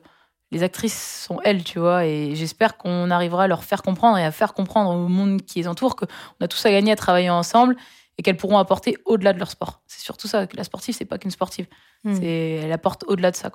les 0.52 0.64
actrices 0.64 1.26
sont 1.28 1.40
elles, 1.44 1.64
tu 1.64 1.80
vois, 1.80 2.06
et 2.06 2.36
j'espère 2.36 2.78
qu'on 2.78 3.10
arrivera 3.10 3.46
à 3.46 3.48
leur 3.48 3.64
faire 3.64 3.82
comprendre 3.82 4.18
et 4.20 4.24
à 4.24 4.32
faire 4.32 4.54
comprendre 4.54 4.92
au 4.92 5.08
monde 5.08 5.42
qui 5.42 5.60
les 5.60 5.68
entoure 5.68 5.96
qu'on 5.96 6.06
a 6.42 6.48
tous 6.48 6.64
à 6.66 6.72
gagner 6.72 6.92
à 6.92 6.96
travailler 6.96 7.32
ensemble 7.32 7.76
et 8.18 8.24
qu'elles 8.24 8.38
pourront 8.38 8.58
apporter 8.58 8.98
au-delà 9.06 9.34
de 9.34 9.40
leur 9.40 9.50
sport. 9.50 9.82
C'est 9.88 10.02
surtout 10.02 10.28
ça, 10.28 10.48
que 10.48 10.56
la 10.56 10.64
sportive, 10.64 10.96
c'est 10.96 11.06
pas 11.06 11.18
qu'une 11.18 11.32
sportive. 11.32 11.68
C'est, 12.06 12.60
elle 12.62 12.72
apporte 12.74 13.06
au-delà 13.08 13.32
de 13.32 13.36
ça. 13.38 13.52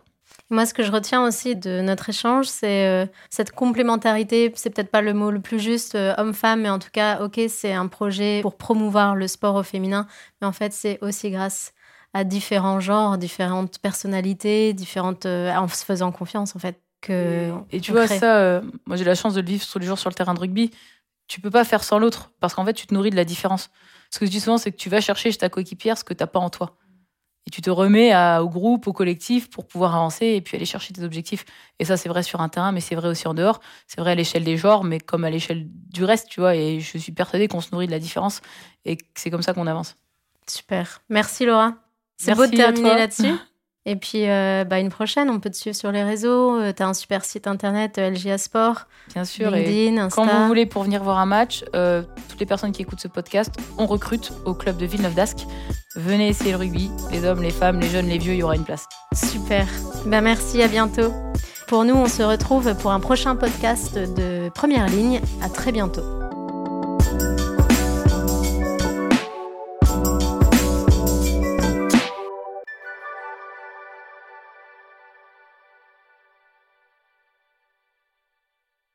Moi, 0.50 0.64
ce 0.64 0.72
que 0.72 0.82
je 0.82 0.90
retiens 0.90 1.26
aussi 1.26 1.56
de 1.56 1.82
notre 1.82 2.08
échange, 2.08 2.46
c'est 2.46 2.86
euh, 2.86 3.06
cette 3.28 3.52
complémentarité. 3.52 4.50
C'est 4.54 4.70
peut-être 4.70 4.90
pas 4.90 5.02
le 5.02 5.12
mot 5.12 5.30
le 5.30 5.40
plus 5.40 5.58
juste, 5.58 5.94
euh, 5.94 6.14
homme-femme, 6.16 6.62
mais 6.62 6.70
en 6.70 6.78
tout 6.78 6.88
cas, 6.90 7.22
ok, 7.22 7.38
c'est 7.48 7.72
un 7.72 7.86
projet 7.86 8.40
pour 8.40 8.56
promouvoir 8.56 9.14
le 9.14 9.28
sport 9.28 9.56
au 9.56 9.62
féminin, 9.62 10.06
mais 10.40 10.46
en 10.46 10.52
fait, 10.52 10.72
c'est 10.72 10.98
aussi 11.02 11.30
grâce 11.30 11.74
à 12.14 12.24
différents 12.24 12.80
genres, 12.80 13.18
différentes 13.18 13.78
personnalités, 13.78 14.72
différentes, 14.72 15.26
euh, 15.26 15.54
en 15.54 15.68
se 15.68 15.84
faisant 15.84 16.12
confiance, 16.12 16.56
en 16.56 16.58
fait. 16.58 16.80
Que 17.00 17.52
et 17.70 17.80
tu 17.80 17.92
vois, 17.92 18.08
ça, 18.08 18.60
moi 18.84 18.96
j'ai 18.96 19.04
la 19.04 19.14
chance 19.14 19.34
de 19.34 19.40
le 19.40 19.46
vivre 19.46 19.64
tous 19.64 19.78
les 19.78 19.86
jours 19.86 20.00
sur 20.00 20.10
le 20.10 20.16
terrain 20.16 20.34
de 20.34 20.40
rugby. 20.40 20.72
Tu 21.28 21.40
peux 21.40 21.50
pas 21.50 21.64
faire 21.64 21.84
sans 21.84 21.98
l'autre, 21.98 22.32
parce 22.40 22.54
qu'en 22.54 22.64
fait, 22.64 22.72
tu 22.72 22.86
te 22.86 22.94
nourris 22.94 23.10
de 23.10 23.16
la 23.16 23.24
différence. 23.24 23.70
Ce 24.10 24.18
que 24.18 24.26
je 24.26 24.30
dis 24.30 24.40
souvent, 24.40 24.58
c'est 24.58 24.72
que 24.72 24.76
tu 24.76 24.88
vas 24.88 25.00
chercher 25.00 25.30
chez 25.30 25.38
ta 25.38 25.48
coéquipière 25.48 25.96
ce 25.98 26.04
que 26.04 26.14
tu 26.14 26.22
n'as 26.22 26.26
pas 26.26 26.40
en 26.40 26.50
toi. 26.50 26.76
Et 27.46 27.50
tu 27.50 27.62
te 27.62 27.70
remets 27.70 28.14
au 28.38 28.48
groupe, 28.48 28.86
au 28.88 28.92
collectif 28.92 29.48
pour 29.48 29.66
pouvoir 29.66 29.94
avancer 29.94 30.26
et 30.26 30.40
puis 30.42 30.56
aller 30.56 30.66
chercher 30.66 30.92
tes 30.92 31.02
objectifs. 31.02 31.46
Et 31.78 31.86
ça, 31.86 31.96
c'est 31.96 32.10
vrai 32.10 32.22
sur 32.22 32.42
un 32.42 32.48
terrain, 32.50 32.72
mais 32.72 32.80
c'est 32.80 32.94
vrai 32.94 33.08
aussi 33.08 33.26
en 33.26 33.32
dehors. 33.32 33.60
C'est 33.86 34.00
vrai 34.00 34.10
à 34.10 34.14
l'échelle 34.14 34.44
des 34.44 34.58
genres, 34.58 34.84
mais 34.84 35.00
comme 35.00 35.24
à 35.24 35.30
l'échelle 35.30 35.66
du 35.70 36.04
reste, 36.04 36.28
tu 36.28 36.40
vois. 36.40 36.56
Et 36.56 36.80
je 36.80 36.98
suis 36.98 37.12
persuadée 37.12 37.48
qu'on 37.48 37.62
se 37.62 37.68
nourrit 37.72 37.86
de 37.86 37.92
la 37.92 38.00
différence 38.00 38.42
et 38.84 38.96
que 38.96 39.04
c'est 39.14 39.30
comme 39.30 39.40
ça 39.40 39.54
qu'on 39.54 39.66
avance. 39.66 39.96
Super. 40.46 41.00
Merci 41.08 41.46
Laura. 41.46 41.74
C'est 42.18 42.34
beau 42.34 42.46
de 42.46 42.54
terminer 42.54 42.94
là-dessus. 42.96 43.32
Et 43.88 43.96
puis, 43.96 44.28
euh, 44.28 44.64
bah, 44.64 44.80
une 44.80 44.90
prochaine, 44.90 45.30
on 45.30 45.40
peut 45.40 45.48
te 45.48 45.56
suivre 45.56 45.74
sur 45.74 45.90
les 45.90 46.02
réseaux. 46.02 46.60
Euh, 46.60 46.74
tu 46.76 46.82
as 46.82 46.88
un 46.88 46.92
super 46.92 47.24
site 47.24 47.46
internet, 47.46 47.96
euh, 47.96 48.10
LGA 48.10 48.36
Sport. 48.36 48.82
Bien 49.14 49.24
sûr. 49.24 49.50
LinkedIn, 49.50 49.96
Insta. 49.96 50.14
Quand 50.14 50.40
vous 50.40 50.46
voulez 50.46 50.66
pour 50.66 50.82
venir 50.82 51.02
voir 51.02 51.18
un 51.18 51.24
match, 51.24 51.64
toutes 52.28 52.38
les 52.38 52.44
personnes 52.44 52.72
qui 52.72 52.82
écoutent 52.82 53.00
ce 53.00 53.08
podcast, 53.08 53.54
on 53.78 53.86
recrute 53.86 54.30
au 54.44 54.52
club 54.52 54.76
de 54.76 54.84
Villeneuve 54.84 55.14
d'Ascq. 55.14 55.38
Venez 55.96 56.28
essayer 56.28 56.50
le 56.50 56.58
rugby. 56.58 56.90
Les 57.10 57.24
hommes, 57.24 57.42
les 57.42 57.50
femmes, 57.50 57.80
les 57.80 57.88
jeunes, 57.88 58.08
les 58.08 58.18
vieux, 58.18 58.34
il 58.34 58.40
y 58.40 58.42
aura 58.42 58.56
une 58.56 58.64
place. 58.64 58.86
Super. 59.14 59.66
Bah, 60.04 60.20
merci, 60.20 60.60
à 60.60 60.68
bientôt. 60.68 61.10
Pour 61.66 61.86
nous, 61.86 61.94
on 61.94 62.08
se 62.08 62.22
retrouve 62.22 62.74
pour 62.74 62.92
un 62.92 63.00
prochain 63.00 63.36
podcast 63.36 63.94
de 63.96 64.50
Première 64.50 64.86
Ligne. 64.88 65.22
À 65.42 65.48
très 65.48 65.72
bientôt. 65.72 66.27